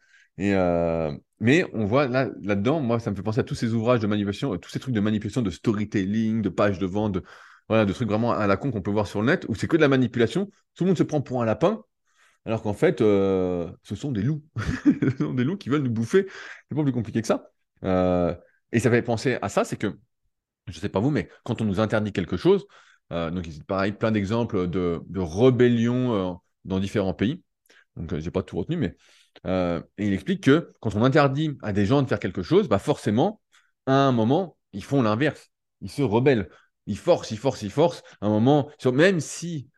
[1.41, 4.07] Mais on voit là, là-dedans, moi, ça me fait penser à tous ces ouvrages de
[4.07, 7.23] manipulation, tous ces trucs de manipulation, de storytelling, de pages de vente, de,
[7.69, 9.69] voilà, de trucs vraiment à la con qu'on peut voir sur le net, où c'est
[9.69, 10.51] que de la manipulation.
[10.75, 11.83] Tout le monde se prend pour un lapin,
[12.45, 14.43] alors qu'en fait, euh, ce sont des loups.
[14.85, 16.27] ce sont des loups qui veulent nous bouffer.
[16.69, 17.51] C'est pas plus compliqué que ça.
[17.85, 18.35] Euh,
[18.73, 19.99] et ça fait penser à ça, c'est que,
[20.67, 22.67] je sais pas vous, mais quand on nous interdit quelque chose,
[23.13, 27.43] euh, donc pareil, plein d'exemples de, de rébellions dans différents pays.
[27.97, 28.97] Donc, j'ai pas tout retenu, mais
[29.45, 32.79] et il explique que quand on interdit à des gens de faire quelque chose, bah
[32.79, 33.41] forcément,
[33.87, 35.51] à un moment, ils font l'inverse.
[35.81, 36.49] Ils se rebellent.
[36.89, 38.03] Ils forcent, ils forcent, ils forcent.
[38.21, 39.69] À un moment, même si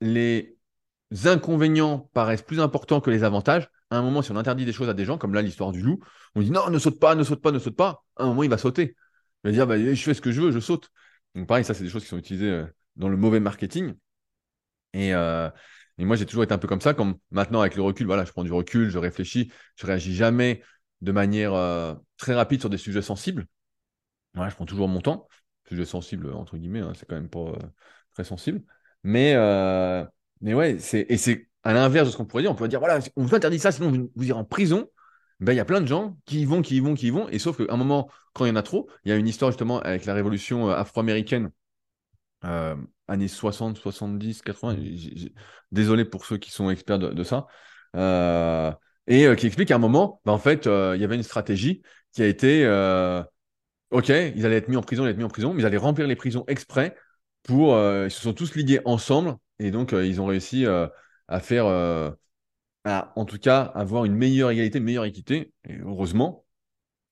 [0.00, 0.56] les
[1.24, 4.88] inconvénients paraissent plus importants que les avantages, à un moment, si on interdit des choses
[4.88, 6.00] à des gens, comme là l'histoire du loup,
[6.34, 8.04] on dit non, ne saute pas, ne saute pas, ne saute pas.
[8.16, 8.96] À un moment, il va sauter.
[9.44, 10.90] Il va dire bah, je fais ce que je veux, je saute.
[11.34, 12.66] Donc pareil, ça, c'est des choses qui sont utilisées euh,
[12.96, 13.94] dans le mauvais marketing.
[14.92, 15.48] Et, euh,
[15.98, 16.94] et moi, j'ai toujours été un peu comme ça.
[16.94, 20.62] Comme maintenant, avec le recul, voilà, je prends du recul, je réfléchis, je réagis jamais
[21.02, 23.46] de manière euh, très rapide sur des sujets sensibles.
[24.34, 25.28] Voilà, je prends toujours mon temps.
[25.68, 27.52] Sujet sensible, entre guillemets, hein, c'est quand même pas
[28.14, 28.62] très sensible.
[29.02, 29.34] Mais
[30.40, 32.50] mais ouais, c'est, et c'est à l'inverse de ce qu'on pourrait dire.
[32.50, 34.88] On pourrait dire, voilà, on vous interdit ça, sinon vous, vous irez en prison.
[35.40, 37.10] Ben, il y a plein de gens qui y vont, qui y vont, qui y
[37.10, 37.28] vont.
[37.28, 39.28] Et sauf qu'à un moment, quand il y en a trop, il y a une
[39.28, 41.50] histoire justement avec la révolution euh, afro-américaine,
[42.44, 42.76] euh,
[43.08, 44.76] années 60, 70, 80.
[45.72, 47.46] Désolé pour ceux qui sont experts de, ça.
[47.96, 48.72] Euh,
[49.06, 52.22] et qui explique qu'à un moment, ben, en fait, il y avait une stratégie qui
[52.22, 52.64] a été
[53.90, 55.66] OK, ils allaient être mis en prison, ils allaient être mis en prison, mais ils
[55.66, 56.96] allaient remplir les prisons exprès
[57.42, 57.76] pour.
[57.76, 60.86] ils se sont tous ligués ensemble et donc, euh, ils ont réussi euh,
[61.28, 62.10] à faire, euh,
[62.84, 66.44] en tout cas, avoir une meilleure égalité, une meilleure équité, heureusement.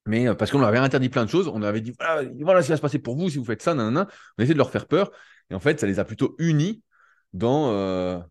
[0.07, 2.67] Mais parce qu'on leur avait interdit plein de choses, on avait dit voilà, voilà ce
[2.67, 4.07] qui va se passer pour vous si vous faites ça, nanana.
[4.37, 5.11] On a essayé de leur faire peur.
[5.51, 6.83] Et en fait, ça les a plutôt unis
[7.33, 7.71] dans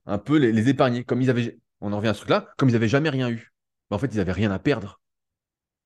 [0.06, 1.04] un peu les, épargner.
[1.04, 3.52] Comme ils avaient, on en revient à ce truc-là, comme ils n'avaient jamais rien eu.
[3.90, 5.02] En fait, ils n'avaient rien à perdre.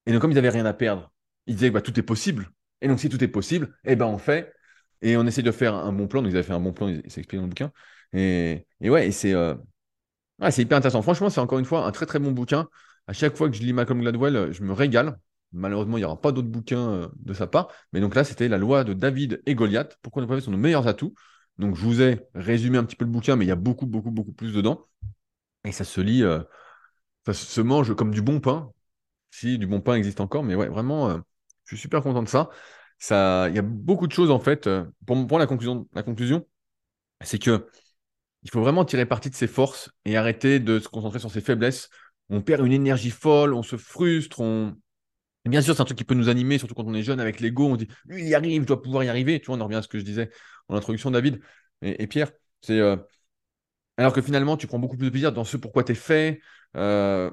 [0.05, 1.11] Et donc, comme ils n'avaient rien à perdre,
[1.47, 2.51] ils disaient que bah, tout est possible.
[2.81, 4.53] Et donc, si tout est possible, eh ben, on fait.
[5.01, 6.21] Et on essaie de faire un bon plan.
[6.21, 7.71] Donc, ils avaient fait un bon plan, c'est expliqué dans le bouquin.
[8.13, 9.55] Et, ouais, c'est euh,
[10.51, 11.01] c'est hyper intéressant.
[11.01, 12.67] Franchement, c'est encore une fois un très très bon bouquin.
[13.07, 15.19] À chaque fois que je lis Malcolm Gladwell, je me régale.
[15.53, 17.69] Malheureusement, il n'y aura pas d'autres bouquins euh, de sa part.
[17.93, 19.97] Mais donc là, c'était la loi de David et Goliath.
[20.01, 21.13] Pourquoi ne pas sont nos meilleurs atouts
[21.57, 23.85] Donc je vous ai résumé un petit peu le bouquin, mais il y a beaucoup,
[23.85, 24.85] beaucoup, beaucoup plus dedans.
[25.63, 26.41] Et ça se lit, euh,
[27.25, 28.71] ça se mange comme du bon pain.
[29.31, 31.21] Si du bon pain existe encore, mais ouais, vraiment,
[31.67, 32.49] je suis super content de ça.
[32.99, 34.69] Ça, il y a beaucoup de choses en fait.
[35.05, 36.47] pour, pour la conclusion, la conclusion,
[37.21, 37.67] c'est que
[38.43, 41.41] il faut vraiment tirer parti de ses forces et arrêter de se concentrer sur ses
[41.41, 41.89] faiblesses.
[42.29, 44.75] On perd une énergie folle, on se frustre, on...
[45.45, 47.39] bien sûr, c'est un truc qui peut nous animer, surtout quand on est jeune avec
[47.39, 47.67] l'ego.
[47.67, 49.39] On dit, lui, il y arrive, je dois pouvoir y arriver.
[49.39, 50.29] Tu vois, on en revient à ce que je disais
[50.69, 51.41] en introduction, David
[51.81, 52.31] et, Pierre.
[52.61, 52.95] C'est euh,
[53.97, 56.41] Alors que finalement, tu prends beaucoup plus de plaisir dans ce pourquoi tu es fait.
[56.75, 57.31] Euh,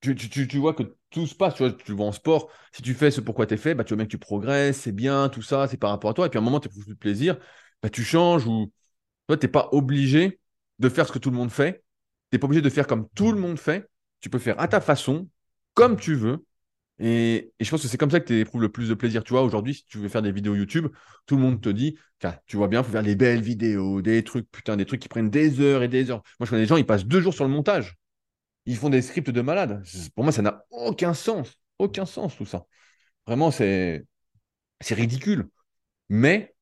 [0.00, 1.54] tu, vois que tout se passe.
[1.54, 2.50] Tu vois, tu vois en sport.
[2.72, 4.78] Si tu fais ce pourquoi tu es fait, bah, tu vois bien que tu progresses,
[4.80, 6.26] c'est bien, tout ça, c'est par rapport à toi.
[6.26, 7.38] Et puis à un moment, tu plus de plaisir,
[7.82, 8.72] bah, tu changes ou
[9.28, 10.40] toi, tu n'es pas obligé
[10.78, 11.84] de faire ce que tout le monde fait.
[12.30, 13.88] Tu n'es pas obligé de faire comme tout le monde fait.
[14.20, 15.28] Tu peux faire à ta façon,
[15.74, 16.44] comme tu veux.
[17.00, 19.22] Et, je pense que c'est comme ça que tu éprouves le plus de plaisir.
[19.22, 20.88] Tu vois, aujourd'hui, si tu veux faire des vidéos YouTube,
[21.26, 21.96] tout le monde te dit,
[22.46, 25.08] tu vois bien, il faut faire des belles vidéos, des trucs, putain, des trucs qui
[25.08, 26.22] prennent des heures et des heures.
[26.40, 27.96] Moi, je connais des gens, ils passent deux jours sur le montage.
[28.68, 29.82] Ils font des scripts de malades.
[30.14, 31.58] Pour moi, ça n'a aucun sens.
[31.78, 32.66] Aucun sens, tout ça.
[33.26, 34.04] Vraiment, c'est
[34.90, 35.48] ridicule.
[36.10, 36.54] Mais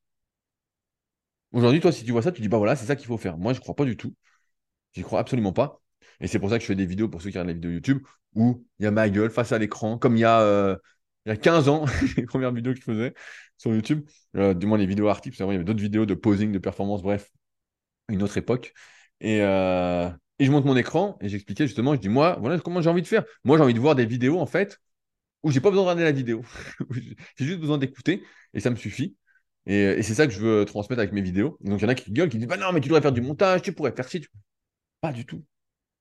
[1.52, 3.38] aujourd'hui, toi, si tu vois ça, tu dis, bah voilà, c'est ça qu'il faut faire.
[3.38, 4.14] Moi, je ne crois pas du tout.
[4.94, 5.82] J'y crois absolument pas.
[6.20, 7.72] Et c'est pour ça que je fais des vidéos pour ceux qui regardent les vidéos
[7.72, 10.76] YouTube où il y a ma gueule face à l'écran, comme il y a, euh,
[11.26, 11.86] il y a 15 ans,
[12.16, 13.14] les premières vidéos que je faisais
[13.58, 16.52] sur YouTube, euh, du moins les vidéos articles, il y avait d'autres vidéos de posing,
[16.52, 17.30] de performance, bref,
[18.08, 18.74] une autre époque.
[19.20, 22.80] Et, euh, et je monte mon écran et j'expliquais justement, je dis, moi, voilà comment
[22.82, 23.24] j'ai envie de faire.
[23.44, 24.78] Moi, j'ai envie de voir des vidéos, en fait,
[25.42, 26.44] où j'ai pas besoin de regarder la vidéo.
[27.36, 28.24] j'ai juste besoin d'écouter
[28.54, 29.16] et ça me suffit.
[29.66, 31.58] Et, et c'est ça que je veux transmettre avec mes vidéos.
[31.62, 33.12] donc, il y en a qui gueulent, qui disent, bah non, mais tu devrais faire
[33.12, 34.24] du montage, tu pourrais faire ci.
[35.00, 35.44] Pas du tout.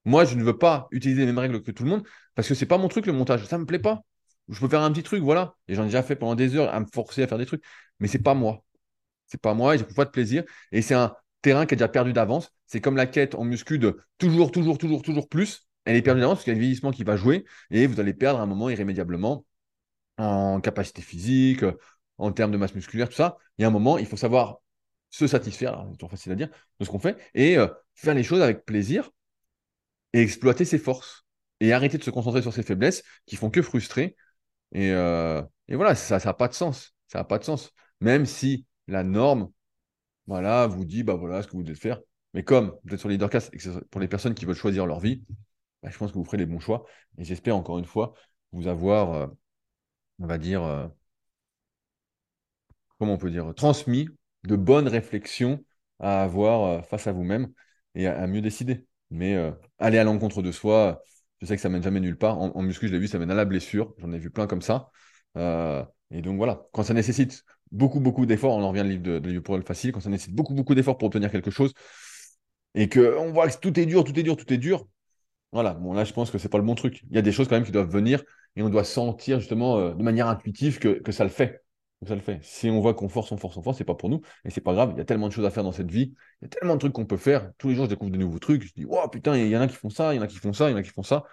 [0.06, 2.04] Moi, je ne veux pas utiliser les mêmes règles que tout le monde
[2.36, 3.46] parce que c'est pas mon truc le montage.
[3.46, 4.04] Ça me plaît pas.
[4.50, 5.56] Je peux faire un petit truc, voilà.
[5.68, 7.64] Et j'en ai déjà fait pendant des heures à me forcer à faire des trucs.
[8.00, 8.64] Mais c'est pas moi.
[9.28, 10.44] C'est pas moi et j'ai pas de plaisir.
[10.72, 11.16] Et c'est un
[11.46, 12.52] terrain qui est déjà perdu d'avance.
[12.66, 15.68] C'est comme la quête en muscu de toujours, toujours, toujours, toujours plus.
[15.86, 18.00] Elle est perdue d'avance parce qu'il y a un vieillissement qui va jouer et vous
[18.00, 19.46] allez perdre un moment irrémédiablement
[20.18, 21.64] en capacité physique,
[22.18, 23.38] en termes de masse musculaire, tout ça.
[23.58, 24.58] Il y a un moment, il faut savoir
[25.12, 28.24] se satisfaire, c'est toujours facile à dire, de ce qu'on fait et euh, faire les
[28.24, 29.12] choses avec plaisir
[30.14, 31.26] et exploiter ses forces
[31.60, 34.16] et arrêter de se concentrer sur ses faiblesses qui font que frustrer.
[34.72, 36.96] Et, euh, voilà, ça n'a pas de sens.
[37.08, 37.72] Ça n'a pas de sens.
[38.02, 39.52] Même si la norme,
[40.28, 42.00] voilà, vous dit, bah voilà ce que vous devez faire.
[42.34, 44.86] Mais comme vous êtes sur Leadercast et que c'est pour les personnes qui veulent choisir
[44.86, 45.24] leur vie,
[45.84, 46.86] bah, je pense que vous ferez les bons choix.
[47.18, 48.14] Et j'espère encore une fois
[48.52, 49.28] vous avoir, euh,
[50.20, 50.88] on va dire, euh,
[53.00, 54.10] comment on peut dire, transmis
[54.44, 55.64] de bonnes réflexions
[56.00, 57.52] à avoir face à vous-même
[57.96, 58.86] et à mieux décider.
[59.12, 61.02] Mais euh, aller à l'encontre de soi,
[61.42, 62.38] je sais que ça mène jamais nulle part.
[62.40, 63.94] En, muscu, je l'ai vu, ça mène à la blessure.
[64.00, 64.90] J'en ai vu plein comme ça.
[65.38, 67.44] Euh, et donc voilà, quand ça nécessite
[67.76, 70.10] beaucoup, beaucoup d'efforts, on en revient au livre de, de pour le facile, quand ça
[70.10, 71.74] nécessite beaucoup, beaucoup d'efforts pour obtenir quelque chose,
[72.74, 74.88] et qu'on voit que tout est dur, tout est dur, tout est dur,
[75.52, 77.04] voilà, bon là je pense que c'est pas le bon truc.
[77.10, 78.24] Il y a des choses quand même qui doivent venir,
[78.56, 81.66] et on doit sentir justement euh, de manière intuitive que ça le fait
[82.06, 82.40] ça le fait.
[82.44, 84.22] Si on voit qu'on force, on force, on force, c'est pas pour nous.
[84.44, 86.14] Et c'est pas grave, il y a tellement de choses à faire dans cette vie.
[86.42, 87.52] Il y a tellement de trucs qu'on peut faire.
[87.58, 88.64] Tous les jours, je découvre de nouveaux trucs.
[88.64, 90.28] Je dis, wow, putain, il y en a qui font ça, il y en a
[90.28, 91.24] qui font ça, il y en a qui font ça.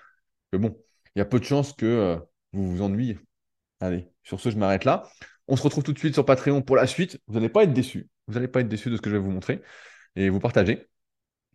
[0.53, 0.77] Mais bon,
[1.15, 2.17] il y a peu de chances que euh,
[2.53, 3.19] vous vous ennuyez.
[3.81, 5.05] Allez, sur ce, je m'arrête là.
[5.49, 7.19] On se retrouve tout de suite sur Patreon pour la suite.
[7.27, 8.09] Vous n'allez pas être déçus.
[8.29, 9.61] Vous n'allez pas être déçus de ce que je vais vous montrer.
[10.17, 10.77] Et vous partagez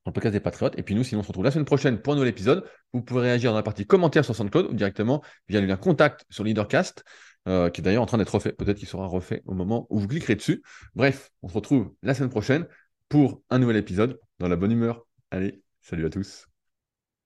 [0.05, 0.77] dans le podcast des Patriotes.
[0.77, 2.65] Et puis nous, sinon, on se retrouve la semaine prochaine pour un nouvel épisode.
[2.93, 6.25] Vous pouvez réagir dans la partie commentaire sur SoundCloud ou directement via le lien contact
[6.29, 7.03] sur Leadercast.
[7.47, 8.51] Euh, qui est d'ailleurs en train d'être refait.
[8.51, 10.63] Peut-être qu'il sera refait au moment où vous cliquerez dessus.
[10.95, 12.67] Bref, on se retrouve la semaine prochaine
[13.07, 15.07] pour un nouvel épisode dans la bonne humeur.
[15.31, 16.47] Allez, salut à tous.